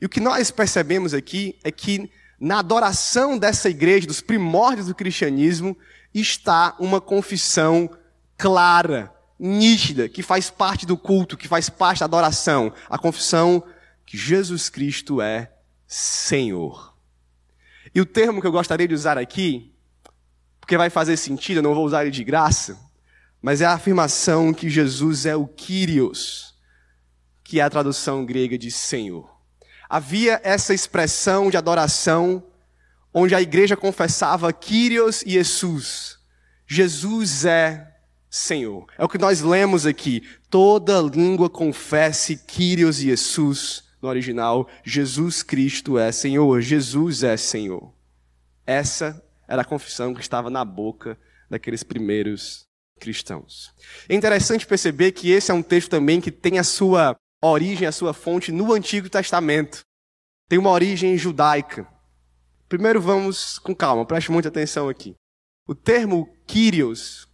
E 0.00 0.06
o 0.06 0.08
que 0.08 0.20
nós 0.20 0.50
percebemos 0.50 1.12
aqui 1.12 1.58
é 1.62 1.70
que 1.70 2.10
na 2.38 2.58
adoração 2.58 3.38
dessa 3.38 3.68
igreja, 3.68 4.06
dos 4.06 4.20
primórdios 4.20 4.86
do 4.86 4.94
cristianismo, 4.94 5.76
está 6.14 6.76
uma 6.78 7.00
confissão 7.00 7.90
clara 8.36 9.12
nítida, 9.38 10.08
que 10.08 10.22
faz 10.22 10.50
parte 10.50 10.86
do 10.86 10.96
culto, 10.96 11.36
que 11.36 11.48
faz 11.48 11.68
parte 11.68 12.00
da 12.00 12.06
adoração, 12.06 12.72
a 12.88 12.98
confissão 12.98 13.62
que 14.04 14.16
Jesus 14.16 14.68
Cristo 14.68 15.20
é 15.20 15.52
Senhor. 15.86 16.94
E 17.94 18.00
o 18.00 18.06
termo 18.06 18.40
que 18.40 18.46
eu 18.46 18.52
gostaria 18.52 18.88
de 18.88 18.94
usar 18.94 19.18
aqui, 19.18 19.72
porque 20.60 20.76
vai 20.76 20.90
fazer 20.90 21.16
sentido, 21.16 21.58
eu 21.58 21.62
não 21.62 21.74
vou 21.74 21.84
usar 21.84 22.02
ele 22.02 22.10
de 22.10 22.24
graça, 22.24 22.78
mas 23.42 23.60
é 23.60 23.64
a 23.64 23.72
afirmação 23.72 24.52
que 24.52 24.68
Jesus 24.68 25.26
é 25.26 25.36
o 25.36 25.46
Kyrios, 25.46 26.54
que 27.44 27.60
é 27.60 27.62
a 27.62 27.70
tradução 27.70 28.24
grega 28.24 28.58
de 28.58 28.70
Senhor. 28.70 29.30
Havia 29.88 30.40
essa 30.42 30.74
expressão 30.74 31.48
de 31.48 31.56
adoração 31.56 32.42
onde 33.14 33.34
a 33.34 33.40
igreja 33.40 33.76
confessava 33.76 34.52
Kyrios 34.52 35.22
e 35.22 35.30
Jesus. 35.30 36.18
Jesus 36.66 37.44
é 37.44 37.94
Senhor. 38.28 38.86
É 38.98 39.04
o 39.04 39.08
que 39.08 39.16
nós 39.16 39.40
lemos 39.40 39.86
aqui. 39.86 40.22
Toda 40.50 41.00
língua 41.00 41.48
confesse 41.48 42.36
Kyrios 42.36 42.98
e 42.98 43.04
Jesus, 43.04 43.84
no 44.02 44.08
original, 44.08 44.68
Jesus 44.84 45.42
Cristo 45.42 45.98
é 45.98 46.10
Senhor, 46.10 46.60
Jesus 46.60 47.22
é 47.22 47.36
Senhor. 47.36 47.92
Essa 48.66 49.22
era 49.46 49.62
a 49.62 49.64
confissão 49.64 50.12
que 50.12 50.20
estava 50.20 50.50
na 50.50 50.64
boca 50.64 51.16
daqueles 51.48 51.82
primeiros 51.82 52.66
cristãos. 52.98 53.72
É 54.08 54.14
interessante 54.14 54.66
perceber 54.66 55.12
que 55.12 55.30
esse 55.30 55.50
é 55.50 55.54
um 55.54 55.62
texto 55.62 55.90
também 55.90 56.20
que 56.20 56.30
tem 56.30 56.58
a 56.58 56.64
sua 56.64 57.16
origem, 57.42 57.86
a 57.86 57.92
sua 57.92 58.12
fonte 58.12 58.50
no 58.50 58.72
Antigo 58.72 59.08
Testamento. 59.08 59.80
Tem 60.48 60.58
uma 60.58 60.70
origem 60.70 61.16
judaica. 61.16 61.86
Primeiro 62.68 63.00
vamos 63.00 63.58
com 63.58 63.74
calma, 63.74 64.04
preste 64.04 64.32
muita 64.32 64.48
atenção 64.48 64.88
aqui. 64.88 65.14
O 65.68 65.74
termo 65.74 66.28
Kyrios, 66.46 67.28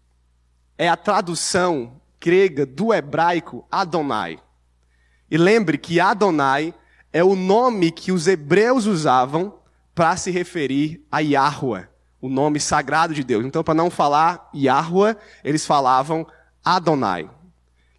é 0.82 0.88
a 0.88 0.96
tradução 0.96 2.00
grega 2.20 2.66
do 2.66 2.92
hebraico 2.92 3.66
Adonai. 3.70 4.42
E 5.30 5.36
lembre 5.36 5.78
que 5.78 6.00
Adonai 6.00 6.74
é 7.12 7.22
o 7.22 7.36
nome 7.36 7.90
que 7.90 8.10
os 8.10 8.26
hebreus 8.26 8.86
usavam 8.86 9.60
para 9.94 10.16
se 10.16 10.30
referir 10.30 11.06
a 11.10 11.20
Yahweh, 11.20 11.88
o 12.22 12.28
nome 12.28 12.60
sagrado 12.60 13.12
de 13.12 13.24
Deus. 13.24 13.44
Então, 13.44 13.64
para 13.64 13.74
não 13.74 13.90
falar 13.90 14.48
Yahweh, 14.54 15.16
eles 15.42 15.66
falavam 15.66 16.24
Adonai, 16.64 17.28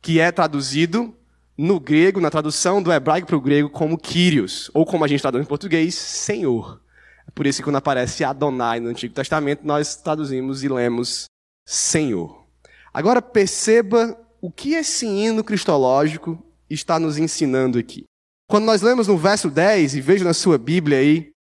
que 0.02 0.20
é 0.20 0.32
traduzido 0.32 1.14
no 1.58 1.78
grego, 1.80 2.22
na 2.22 2.32
tradução 2.32 2.82
do 2.82 2.92
hebraico 2.92 3.28
para 3.28 3.36
o 3.36 3.42
grego, 3.42 3.70
como 3.70 3.98
Kyrios, 3.98 4.72
ou 4.74 4.86
como 4.86 5.04
a 5.04 5.08
gente 5.08 5.22
traduz 5.22 5.44
em 5.44 5.48
português, 5.48 5.94
Senhor. 5.94 6.82
É 7.28 7.32
por 7.32 7.46
isso 7.46 7.60
que 7.60 7.66
quando 7.66 7.76
aparece 7.76 8.24
Adonai 8.24 8.80
no 8.80 8.90
Antigo 8.90 9.14
Testamento, 9.14 9.68
nós 9.68 9.98
traduzimos 9.98 10.64
e 10.64 10.70
lemos 10.70 11.26
Senhor. 11.66 12.46
Agora 12.94 13.22
perceba 13.22 14.18
o 14.42 14.50
que 14.50 14.74
esse 14.74 15.06
hino 15.06 15.44
cristológico 15.44 16.42
está 16.70 16.98
nos 16.98 17.18
ensinando 17.18 17.78
aqui. 17.78 18.06
Quando 18.50 18.66
nós 18.66 18.82
lemos 18.82 19.08
no 19.08 19.18
verso 19.18 19.50
10, 19.50 19.96
e 19.96 20.02
vejo 20.02 20.24
na 20.24 20.34
sua 20.34 20.58
Bíblia 20.58 21.00
aí, 21.00 21.33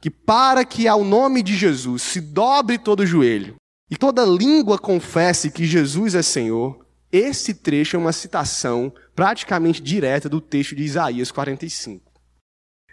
que 0.00 0.10
para 0.10 0.64
que 0.64 0.86
ao 0.86 1.04
nome 1.04 1.42
de 1.42 1.56
Jesus 1.56 2.02
se 2.02 2.20
dobre 2.20 2.78
todo 2.78 3.00
o 3.00 3.06
joelho 3.06 3.56
e 3.90 3.96
toda 3.96 4.24
língua 4.24 4.78
confesse 4.78 5.50
que 5.50 5.64
Jesus 5.64 6.14
é 6.14 6.22
Senhor, 6.22 6.86
esse 7.10 7.54
trecho 7.54 7.96
é 7.96 7.98
uma 7.98 8.12
citação 8.12 8.92
praticamente 9.14 9.82
direta 9.82 10.28
do 10.28 10.40
texto 10.40 10.76
de 10.76 10.82
Isaías 10.82 11.30
45. 11.30 12.04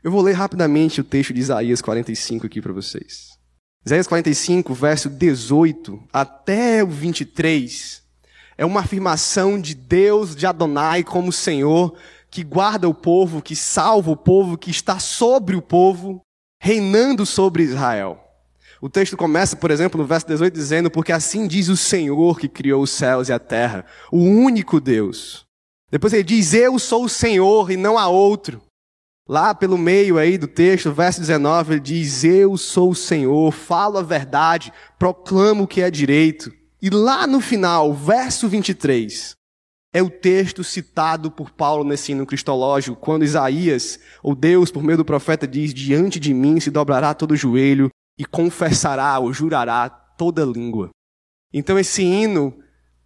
Eu 0.04 0.12
vou 0.12 0.22
ler 0.22 0.34
rapidamente 0.34 1.02
o 1.02 1.04
texto 1.04 1.34
de 1.34 1.42
Isaías 1.42 1.82
45 1.82 2.46
aqui 2.46 2.62
para 2.62 2.72
vocês. 2.72 3.36
Isaías 3.86 4.08
45, 4.08 4.74
verso 4.74 5.10
18 5.10 6.02
até 6.12 6.84
o 6.84 6.88
23, 6.88 8.02
é 8.58 8.66
uma 8.66 8.80
afirmação 8.80 9.60
de 9.60 9.76
Deus, 9.76 10.36
de 10.36 10.48
Adonai 10.48 11.04
como 11.04 11.32
Senhor, 11.32 11.96
que 12.32 12.44
guarda 12.44 12.90
o 12.90 12.94
povo, 12.94 13.42
que 13.42 13.56
salva 13.56 14.12
o 14.12 14.18
povo, 14.18 14.58
que 14.58 14.72
está 14.72 14.98
sobre 14.98 15.56
o 15.56 15.62
povo, 15.62 16.25
reinando 16.66 17.28
sobre 17.28 17.62
Israel. 17.62 18.20
O 18.82 18.90
texto 18.90 19.16
começa, 19.16 19.56
por 19.56 19.70
exemplo, 19.70 20.02
no 20.02 20.08
verso 20.08 20.26
18, 20.26 20.52
dizendo: 20.52 20.90
Porque 20.90 21.12
assim 21.12 21.48
diz 21.48 21.70
o 21.70 21.78
Senhor 21.78 22.40
que 22.40 22.50
criou 22.50 22.82
os 22.82 22.90
céus 22.90 23.30
e 23.30 23.34
a 23.34 23.38
terra, 23.38 23.86
o 24.12 24.18
único 24.18 24.82
Deus. 24.82 25.46
Depois 25.92 26.12
ele 26.12 26.24
diz: 26.24 26.56
Eu 26.56 26.80
sou 26.80 27.04
o 27.04 27.10
Senhor 27.10 27.70
e 27.70 27.78
não 27.78 28.00
há 28.00 28.08
outro. 28.08 28.60
Lá 29.30 29.54
pelo 29.54 29.78
meio 29.78 30.18
aí 30.18 30.40
do 30.40 30.48
texto, 30.48 30.92
verso 30.92 31.20
19, 31.20 31.74
ele 31.74 31.80
diz: 31.82 32.24
Eu 32.24 32.58
sou 32.58 32.90
o 32.90 32.96
Senhor, 32.96 33.52
falo 33.52 34.00
a 34.00 34.02
verdade, 34.02 34.74
proclamo 34.98 35.66
o 35.66 35.68
que 35.68 35.82
é 35.82 35.92
direito. 35.92 36.52
E 36.82 36.90
lá 36.90 37.28
no 37.28 37.42
final, 37.42 37.94
verso 37.94 38.50
23, 38.50 39.36
é 39.96 40.04
o 40.04 40.10
texto 40.10 40.62
citado 40.62 41.32
por 41.32 41.52
Paulo 41.52 41.86
nesse 41.86 42.12
hino 42.12 42.26
cristológico, 42.26 42.98
quando 42.98 43.24
Isaías, 43.24 43.98
ou 44.22 44.36
Deus, 44.36 44.70
por 44.70 44.84
meio 44.84 44.98
do 44.98 45.06
profeta, 45.06 45.48
diz: 45.48 45.74
Diante 45.74 46.20
de 46.20 46.34
mim 46.34 46.60
se 46.60 46.70
dobrará 46.70 47.14
todo 47.14 47.32
o 47.32 47.38
joelho 47.38 47.90
e 48.20 48.26
confessará 48.26 49.18
ou 49.20 49.32
jurará 49.32 49.90
toda 49.90 50.44
língua. 50.44 50.90
Então 51.54 51.80
esse 51.80 52.04
hino 52.04 52.54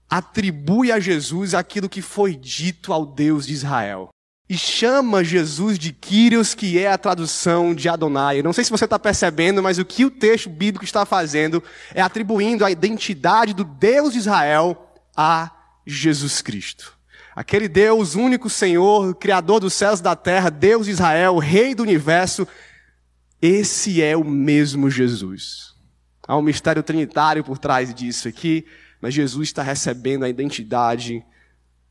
atribui 0.10 0.91
a 0.91 0.99
Jesus 0.99 1.54
aquilo 1.54 1.88
que 1.88 2.02
foi 2.02 2.36
dito 2.36 2.91
ao 2.91 3.06
Deus 3.06 3.45
de 3.45 3.54
Israel. 3.54 4.10
E 4.49 4.58
chama 4.58 5.23
Jesus 5.23 5.78
de 5.78 5.93
Kyrios, 5.93 6.56
que 6.56 6.80
é 6.80 6.91
a 6.91 6.97
tradução 6.97 7.75
de 7.75 7.88
Adonai. 7.88 8.39
Eu 8.39 8.43
não 8.43 8.54
sei 8.54 8.63
se 8.63 8.71
você 8.71 8.86
está 8.86 8.97
percebendo, 8.97 9.62
mas 9.62 9.78
o 9.78 9.86
que 9.86 10.06
o 10.06 10.10
texto 10.10 10.49
bíblico 10.49 10.84
está 10.84 11.06
fazendo 11.06 11.63
é 11.93 12.02
atribuindo 12.02 12.65
a 12.65 12.71
identidade 12.71 13.54
do 13.54 13.63
Deus 13.63 14.13
de 14.13 14.17
Israel 14.17 14.91
a 15.15 15.52
Jesus 15.93 16.41
Cristo. 16.41 16.97
Aquele 17.36 17.67
Deus, 17.67 18.15
único 18.15 18.49
Senhor, 18.49 19.15
Criador 19.15 19.60
dos 19.60 19.73
céus 19.73 19.99
e 19.99 20.04
da 20.04 20.15
terra, 20.15 20.49
Deus 20.49 20.86
de 20.86 20.91
Israel, 20.91 21.38
Rei 21.38 21.73
do 21.73 21.84
universo, 21.84 22.47
esse 23.41 24.02
é 24.02 24.17
o 24.17 24.23
mesmo 24.23 24.89
Jesus. 24.89 25.73
Há 26.28 26.38
um 26.38 26.41
mistério 26.41 26.84
trinitário 26.84 27.43
por 27.43 27.58
trás 27.58 27.93
disso 27.93 28.28
aqui, 28.28 28.65
mas 29.02 29.13
Jesus 29.13 29.47
está 29.47 29.63
recebendo 29.63 30.25
a 30.25 30.30
identidade 30.30 31.25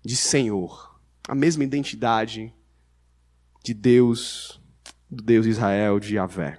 de 0.04 0.14
Senhor, 0.14 1.00
a 1.26 1.34
mesma 1.34 1.64
identidade 1.64 2.52
de 3.64 3.74
Deus, 3.74 4.60
do 5.10 5.22
Deus 5.22 5.44
de 5.44 5.50
Israel, 5.50 5.98
de 5.98 6.16
Yahvé. 6.16 6.58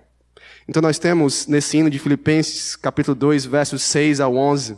Então 0.68 0.82
nós 0.82 1.00
temos 1.00 1.48
nesse 1.48 1.78
hino 1.78 1.90
de 1.90 2.00
Filipenses, 2.00 2.76
capítulo 2.76 3.16
2, 3.16 3.46
versos 3.46 3.84
6 3.84 4.20
ao 4.20 4.36
11, 4.36 4.78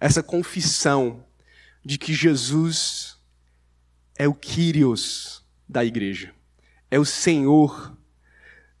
essa 0.00 0.22
confissão 0.22 1.24
de 1.84 1.98
que 1.98 2.14
Jesus 2.14 3.16
é 4.16 4.28
o 4.28 4.34
Kyrios 4.34 5.44
da 5.68 5.84
igreja, 5.84 6.32
é 6.90 6.98
o 6.98 7.04
Senhor 7.04 7.96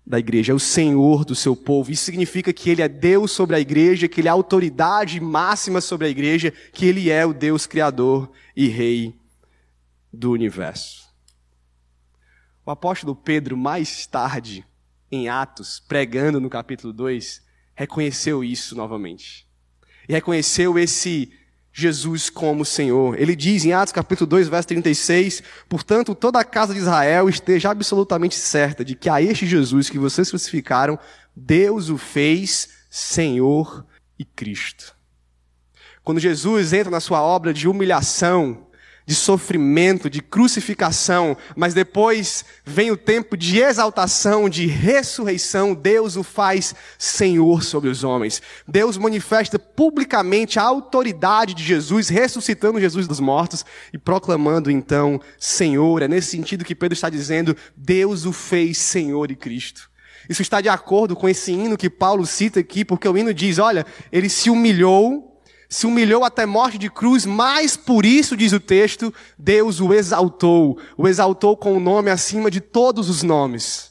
da 0.04 0.18
igreja, 0.18 0.52
é 0.52 0.54
o 0.54 0.58
Senhor 0.58 1.24
do 1.24 1.34
seu 1.34 1.54
povo. 1.54 1.90
Isso 1.90 2.04
significa 2.04 2.52
que 2.52 2.68
Ele 2.70 2.82
é 2.82 2.88
Deus 2.88 3.30
sobre 3.30 3.56
a 3.56 3.60
igreja, 3.60 4.08
que 4.08 4.20
Ele 4.20 4.28
é 4.28 4.30
a 4.30 4.34
autoridade 4.34 5.20
máxima 5.20 5.80
sobre 5.80 6.06
a 6.06 6.10
igreja, 6.10 6.52
que 6.72 6.84
Ele 6.86 7.10
é 7.10 7.24
o 7.24 7.32
Deus 7.32 7.66
Criador 7.66 8.30
e 8.54 8.68
Rei 8.68 9.14
do 10.12 10.32
universo. 10.32 11.08
O 12.64 12.70
apóstolo 12.70 13.14
Pedro, 13.16 13.56
mais 13.56 14.06
tarde, 14.06 14.64
em 15.10 15.28
Atos, 15.28 15.80
pregando 15.80 16.40
no 16.40 16.50
capítulo 16.50 16.92
2, 16.92 17.42
reconheceu 17.74 18.44
isso 18.44 18.76
novamente. 18.76 19.46
E 20.08 20.12
reconheceu 20.12 20.78
esse 20.78 21.32
Jesus 21.72 22.28
como 22.28 22.64
Senhor. 22.64 23.18
Ele 23.18 23.34
diz 23.34 23.64
em 23.64 23.72
Atos 23.72 23.92
capítulo 23.92 24.28
2, 24.28 24.48
verso 24.48 24.68
36, 24.68 25.42
portanto, 25.68 26.14
toda 26.14 26.38
a 26.38 26.44
casa 26.44 26.74
de 26.74 26.80
Israel 26.80 27.28
esteja 27.28 27.70
absolutamente 27.70 28.34
certa 28.34 28.84
de 28.84 28.94
que 28.94 29.08
a 29.08 29.22
este 29.22 29.46
Jesus 29.46 29.88
que 29.88 29.98
vocês 29.98 30.28
crucificaram, 30.28 30.98
Deus 31.34 31.88
o 31.88 31.96
fez 31.96 32.68
Senhor 32.90 33.86
e 34.18 34.24
Cristo. 34.24 34.94
Quando 36.04 36.20
Jesus 36.20 36.72
entra 36.72 36.90
na 36.90 37.00
sua 37.00 37.22
obra 37.22 37.54
de 37.54 37.68
humilhação, 37.68 38.66
de 39.06 39.14
sofrimento, 39.14 40.08
de 40.08 40.22
crucificação, 40.22 41.36
mas 41.56 41.74
depois 41.74 42.44
vem 42.64 42.90
o 42.90 42.96
tempo 42.96 43.36
de 43.36 43.58
exaltação, 43.58 44.48
de 44.48 44.66
ressurreição, 44.66 45.74
Deus 45.74 46.16
o 46.16 46.22
faz 46.22 46.74
Senhor 46.98 47.62
sobre 47.62 47.90
os 47.90 48.04
homens. 48.04 48.40
Deus 48.66 48.96
manifesta 48.96 49.58
publicamente 49.58 50.58
a 50.58 50.62
autoridade 50.62 51.54
de 51.54 51.64
Jesus, 51.64 52.08
ressuscitando 52.08 52.80
Jesus 52.80 53.06
dos 53.06 53.20
mortos 53.20 53.64
e 53.92 53.98
proclamando 53.98 54.70
então 54.70 55.20
Senhor. 55.38 56.02
É 56.02 56.08
nesse 56.08 56.30
sentido 56.30 56.64
que 56.64 56.74
Pedro 56.74 56.94
está 56.94 57.10
dizendo: 57.10 57.56
Deus 57.76 58.24
o 58.24 58.32
fez 58.32 58.78
Senhor 58.78 59.30
e 59.30 59.36
Cristo. 59.36 59.90
Isso 60.28 60.42
está 60.42 60.60
de 60.60 60.68
acordo 60.68 61.16
com 61.16 61.28
esse 61.28 61.52
hino 61.52 61.76
que 61.76 61.90
Paulo 61.90 62.24
cita 62.24 62.60
aqui, 62.60 62.84
porque 62.84 63.08
o 63.08 63.16
hino 63.16 63.34
diz: 63.34 63.58
olha, 63.58 63.84
ele 64.10 64.28
se 64.28 64.48
humilhou 64.50 65.31
se 65.72 65.86
humilhou 65.86 66.22
até 66.22 66.44
morte 66.44 66.76
de 66.76 66.90
cruz, 66.90 67.24
mas 67.24 67.78
por 67.78 68.04
isso, 68.04 68.36
diz 68.36 68.52
o 68.52 68.60
texto, 68.60 69.12
Deus 69.38 69.80
o 69.80 69.94
exaltou. 69.94 70.78
O 70.98 71.08
exaltou 71.08 71.56
com 71.56 71.74
o 71.74 71.80
nome 71.80 72.10
acima 72.10 72.50
de 72.50 72.60
todos 72.60 73.08
os 73.08 73.22
nomes. 73.22 73.90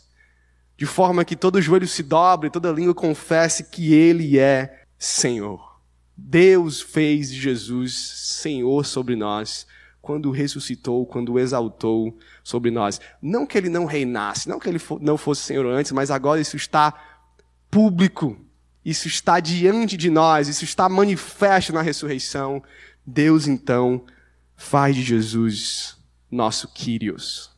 De 0.78 0.86
forma 0.86 1.26
que 1.26 1.36
todo 1.36 1.60
joelho 1.60 1.88
se 1.88 2.04
dobre, 2.04 2.52
toda 2.52 2.72
língua 2.72 2.94
confesse 2.94 3.64
que 3.64 3.96
Ele 3.96 4.38
é 4.38 4.84
Senhor. 4.96 5.82
Deus 6.16 6.82
fez 6.82 7.34
Jesus 7.34 7.96
Senhor 7.96 8.86
sobre 8.86 9.16
nós 9.16 9.66
quando 10.04 10.30
ressuscitou, 10.30 11.04
quando 11.08 11.40
exaltou 11.40 12.16
sobre 12.44 12.70
nós. 12.70 13.02
Não 13.20 13.44
que 13.48 13.58
Ele 13.58 13.70
não 13.70 13.86
reinasse, 13.86 14.48
não 14.48 14.60
que 14.60 14.70
Ele 14.70 14.80
não 15.00 15.18
fosse 15.18 15.42
Senhor 15.42 15.66
antes, 15.66 15.92
mas 15.92 16.12
agora 16.12 16.40
isso 16.40 16.56
está 16.56 16.94
público 17.72 18.38
isso 18.84 19.08
está 19.08 19.40
diante 19.40 19.96
de 19.96 20.10
nós, 20.10 20.48
isso 20.48 20.64
está 20.64 20.90
manifesto 20.90 21.72
na 21.72 21.82
ressurreição. 21.82 22.64
Deus 23.06 23.48
então 23.48 24.06
faz 24.56 24.96
de 24.96 25.04
Jesus 25.04 25.98
nosso 26.30 26.68
Kyrios, 26.70 27.52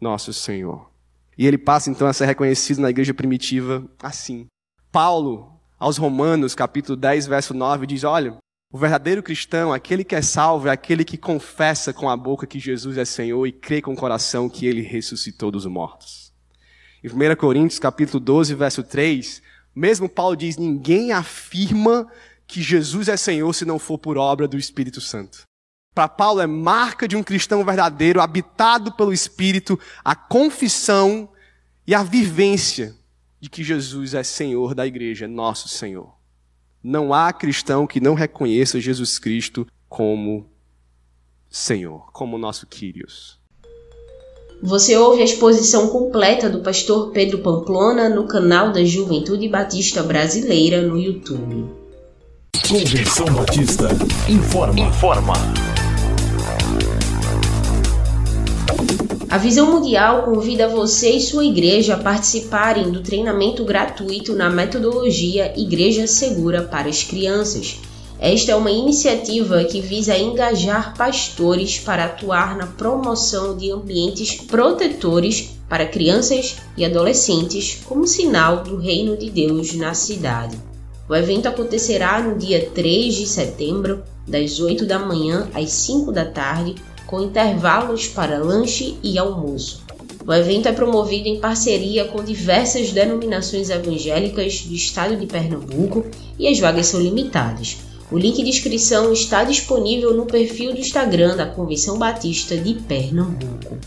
nosso 0.00 0.32
Senhor. 0.32 0.90
E 1.36 1.46
ele 1.46 1.56
passa 1.56 1.90
então 1.90 2.06
a 2.06 2.12
ser 2.12 2.26
reconhecido 2.26 2.80
na 2.80 2.90
igreja 2.90 3.14
primitiva 3.14 3.84
assim. 4.02 4.46
Paulo, 4.90 5.58
aos 5.78 5.96
Romanos, 5.96 6.54
capítulo 6.54 6.96
10, 6.96 7.26
verso 7.26 7.54
9, 7.54 7.86
diz: 7.86 8.04
Olha, 8.04 8.36
o 8.70 8.78
verdadeiro 8.78 9.22
cristão, 9.22 9.72
aquele 9.72 10.04
que 10.04 10.14
é 10.14 10.22
salvo, 10.22 10.68
é 10.68 10.70
aquele 10.70 11.04
que 11.04 11.16
confessa 11.16 11.92
com 11.92 12.08
a 12.08 12.16
boca 12.16 12.46
que 12.46 12.58
Jesus 12.58 12.98
é 12.98 13.04
Senhor 13.04 13.46
e 13.46 13.52
crê 13.52 13.80
com 13.80 13.92
o 13.92 13.96
coração 13.96 14.48
que 14.48 14.66
ele 14.66 14.82
ressuscitou 14.82 15.50
dos 15.50 15.64
mortos. 15.64 16.32
Em 17.02 17.08
1 17.08 17.36
Coríntios, 17.36 17.78
capítulo 17.78 18.20
12, 18.20 18.54
verso 18.54 18.82
3, 18.82 19.42
mesmo 19.74 20.08
Paulo 20.08 20.36
diz: 20.36 20.56
ninguém 20.56 21.12
afirma 21.12 22.06
que 22.46 22.62
Jesus 22.62 23.08
é 23.08 23.16
Senhor 23.16 23.52
se 23.54 23.64
não 23.64 23.78
for 23.78 23.98
por 23.98 24.18
obra 24.18 24.46
do 24.46 24.58
Espírito 24.58 25.00
Santo. 25.00 25.42
Para 25.94 26.08
Paulo 26.08 26.40
é 26.40 26.46
marca 26.46 27.06
de 27.06 27.16
um 27.16 27.22
cristão 27.22 27.64
verdadeiro, 27.64 28.20
habitado 28.20 28.92
pelo 28.92 29.12
Espírito, 29.12 29.78
a 30.02 30.14
confissão 30.14 31.28
e 31.86 31.94
a 31.94 32.02
vivência 32.02 32.94
de 33.40 33.50
que 33.50 33.62
Jesus 33.62 34.14
é 34.14 34.22
Senhor 34.22 34.74
da 34.74 34.86
igreja, 34.86 35.26
nosso 35.28 35.68
Senhor. 35.68 36.14
Não 36.82 37.12
há 37.12 37.32
cristão 37.32 37.86
que 37.86 38.00
não 38.00 38.14
reconheça 38.14 38.80
Jesus 38.80 39.18
Cristo 39.18 39.66
como 39.88 40.50
Senhor, 41.50 42.10
como 42.12 42.38
nosso 42.38 42.66
Kyrios. 42.66 43.41
Você 44.64 44.96
ouve 44.96 45.20
a 45.20 45.24
exposição 45.24 45.88
completa 45.88 46.48
do 46.48 46.60
pastor 46.60 47.10
Pedro 47.10 47.38
Pamplona 47.38 48.08
no 48.08 48.28
canal 48.28 48.70
da 48.72 48.84
Juventude 48.84 49.48
Batista 49.48 50.04
Brasileira 50.04 50.80
no 50.82 50.96
YouTube. 50.96 51.64
Convenção 52.68 53.26
Batista 53.34 53.88
informa. 54.28 54.78
Informa. 54.78 55.32
A 59.28 59.36
Visão 59.36 59.68
Mundial 59.72 60.22
convida 60.22 60.68
você 60.68 61.10
e 61.10 61.20
sua 61.20 61.44
igreja 61.44 61.94
a 61.94 61.98
participarem 61.98 62.92
do 62.92 63.02
treinamento 63.02 63.64
gratuito 63.64 64.32
na 64.32 64.48
metodologia 64.48 65.52
Igreja 65.60 66.06
Segura 66.06 66.62
para 66.62 66.88
as 66.88 67.02
Crianças 67.02 67.80
Esta 68.24 68.52
é 68.52 68.54
uma 68.54 68.70
iniciativa 68.70 69.64
que 69.64 69.80
visa 69.80 70.16
engajar 70.16 70.96
pastores 70.96 71.80
para 71.80 72.04
atuar 72.04 72.56
na 72.56 72.68
promoção 72.68 73.56
de 73.56 73.72
ambientes 73.72 74.36
protetores 74.36 75.58
para 75.68 75.86
crianças 75.88 76.58
e 76.76 76.84
adolescentes 76.84 77.80
como 77.84 78.06
sinal 78.06 78.62
do 78.62 78.76
reino 78.76 79.16
de 79.16 79.28
Deus 79.28 79.74
na 79.74 79.92
cidade. 79.92 80.56
O 81.08 81.16
evento 81.16 81.48
acontecerá 81.48 82.22
no 82.22 82.38
dia 82.38 82.70
3 82.72 83.12
de 83.12 83.26
setembro, 83.26 84.04
das 84.24 84.60
8 84.60 84.86
da 84.86 85.00
manhã 85.00 85.48
às 85.52 85.72
5 85.72 86.12
da 86.12 86.24
tarde, 86.24 86.76
com 87.08 87.20
intervalos 87.20 88.06
para 88.06 88.38
lanche 88.38 88.96
e 89.02 89.18
almoço. 89.18 89.82
O 90.24 90.32
evento 90.32 90.68
é 90.68 90.72
promovido 90.72 91.26
em 91.26 91.40
parceria 91.40 92.04
com 92.04 92.22
diversas 92.22 92.92
denominações 92.92 93.68
evangélicas 93.68 94.60
do 94.60 94.74
estado 94.74 95.16
de 95.16 95.26
Pernambuco 95.26 96.06
e 96.38 96.46
as 96.46 96.60
vagas 96.60 96.86
são 96.86 97.00
limitadas. 97.00 97.78
O 98.12 98.18
link 98.18 98.42
de 98.42 98.50
inscrição 98.50 99.10
está 99.10 99.42
disponível 99.42 100.12
no 100.12 100.26
perfil 100.26 100.74
do 100.74 100.78
Instagram 100.78 101.34
da 101.34 101.46
Convenção 101.46 101.96
Batista 101.96 102.54
de 102.58 102.74
Pernambuco. 102.74 103.78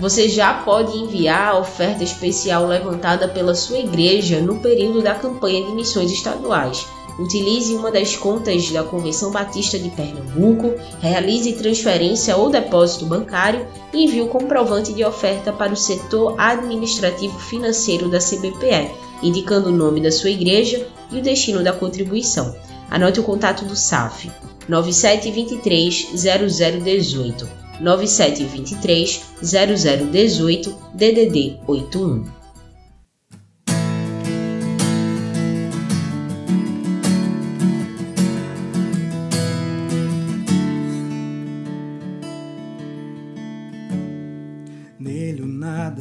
Você 0.00 0.30
já 0.30 0.54
pode 0.54 0.96
enviar 0.96 1.48
a 1.48 1.58
oferta 1.58 2.02
especial 2.02 2.66
levantada 2.66 3.28
pela 3.28 3.54
sua 3.54 3.80
igreja 3.80 4.40
no 4.40 4.60
período 4.60 5.02
da 5.02 5.14
campanha 5.14 5.62
de 5.62 5.72
missões 5.72 6.10
estaduais. 6.10 6.86
Utilize 7.18 7.74
uma 7.74 7.90
das 7.90 8.16
contas 8.16 8.70
da 8.70 8.82
Convenção 8.82 9.30
Batista 9.30 9.78
de 9.78 9.90
Pernambuco, 9.90 10.72
realize 11.02 11.52
transferência 11.52 12.34
ou 12.34 12.48
depósito 12.48 13.04
bancário 13.04 13.66
e 13.92 14.04
envie 14.04 14.22
o 14.22 14.28
comprovante 14.28 14.94
de 14.94 15.04
oferta 15.04 15.52
para 15.52 15.74
o 15.74 15.76
setor 15.76 16.34
administrativo 16.40 17.38
financeiro 17.38 18.08
da 18.08 18.18
CBPE, 18.18 19.11
indicando 19.22 19.68
o 19.68 19.72
nome 19.72 20.00
da 20.00 20.10
sua 20.10 20.30
igreja 20.30 20.86
e 21.10 21.18
o 21.18 21.22
destino 21.22 21.62
da 21.62 21.72
contribuição. 21.72 22.54
Anote 22.90 23.20
o 23.20 23.24
contato 23.24 23.64
do 23.64 23.76
SAF 23.76 24.30
9723 24.68 26.08
0018 26.14 27.48
9723 27.80 29.20
0018 29.42 30.76
DDD 30.94 31.58
81. 31.66 32.42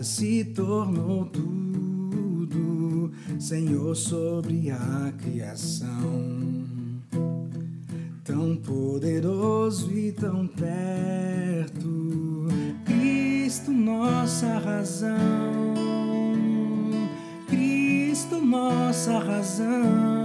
se 0.03 0.45
tornou 0.45 1.25
tudo, 1.25 1.60
Senhor 3.39 3.95
sobre 3.95 4.69
a 4.69 5.13
criação. 5.17 5.89
Tão 8.23 8.55
poderoso 8.57 9.91
e 9.91 10.11
tão 10.11 10.47
perto, 10.47 12.47
Cristo, 12.85 13.71
nossa 13.71 14.59
razão. 14.59 15.17
Cristo, 17.47 18.41
nossa 18.41 19.19
razão. 19.19 20.20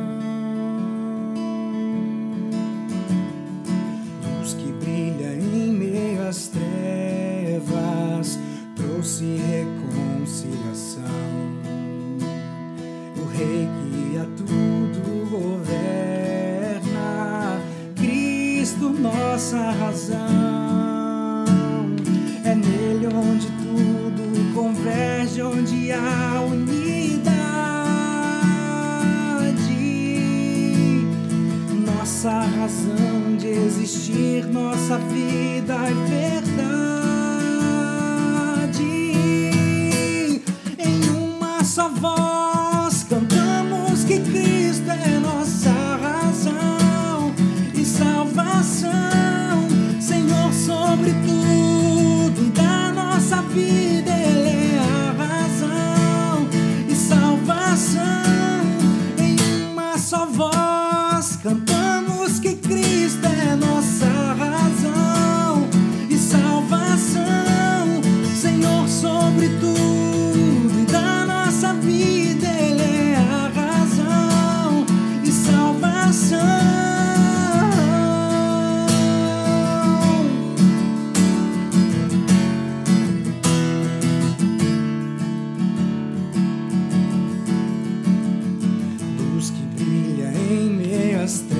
just 91.27 91.56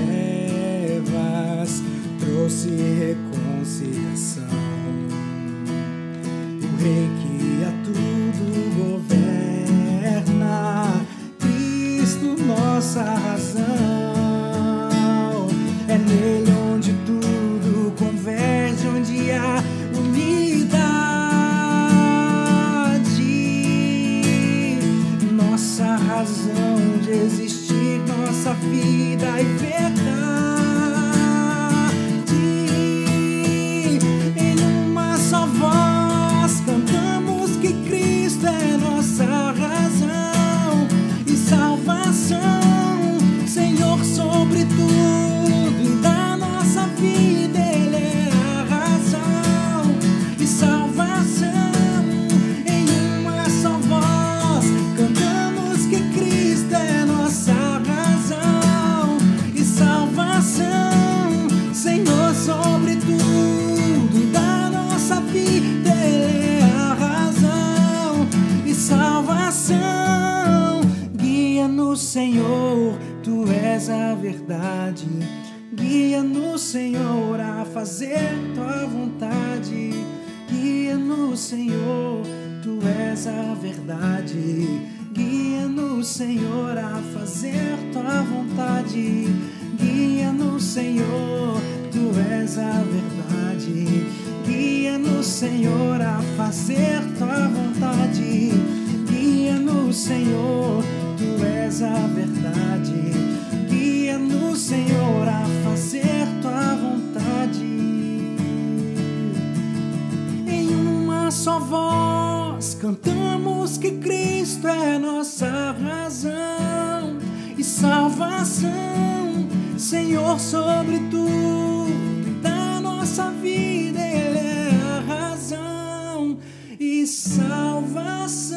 salvação, 118.17 119.47
Senhor 119.77 120.41
sobre 120.41 120.99
tudo 121.11 122.41
da 122.41 122.81
nossa 122.81 123.31
vida, 123.31 124.01
Ele 124.01 124.39
é 124.39 124.71
a 124.71 125.01
razão 125.01 126.39
e 126.81 127.07
salvação. 127.07 128.57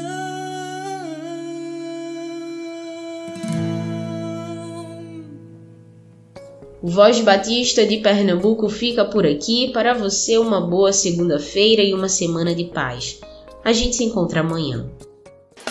Voz 6.82 7.20
Batista 7.20 7.86
de 7.86 7.98
Pernambuco 7.98 8.70
fica 8.70 9.04
por 9.04 9.28
aqui. 9.28 9.74
Para 9.74 9.94
você, 9.94 10.38
uma 10.38 10.62
boa 10.62 10.94
segunda-feira 10.94 11.84
e 11.84 11.94
uma 11.94 12.08
semana 12.08 12.56
de 12.56 12.64
paz. 12.64 13.20
A 13.66 13.74
gente 13.74 13.98
se 13.98 14.06
encontra 14.06 14.40
amanhã. 14.40 14.90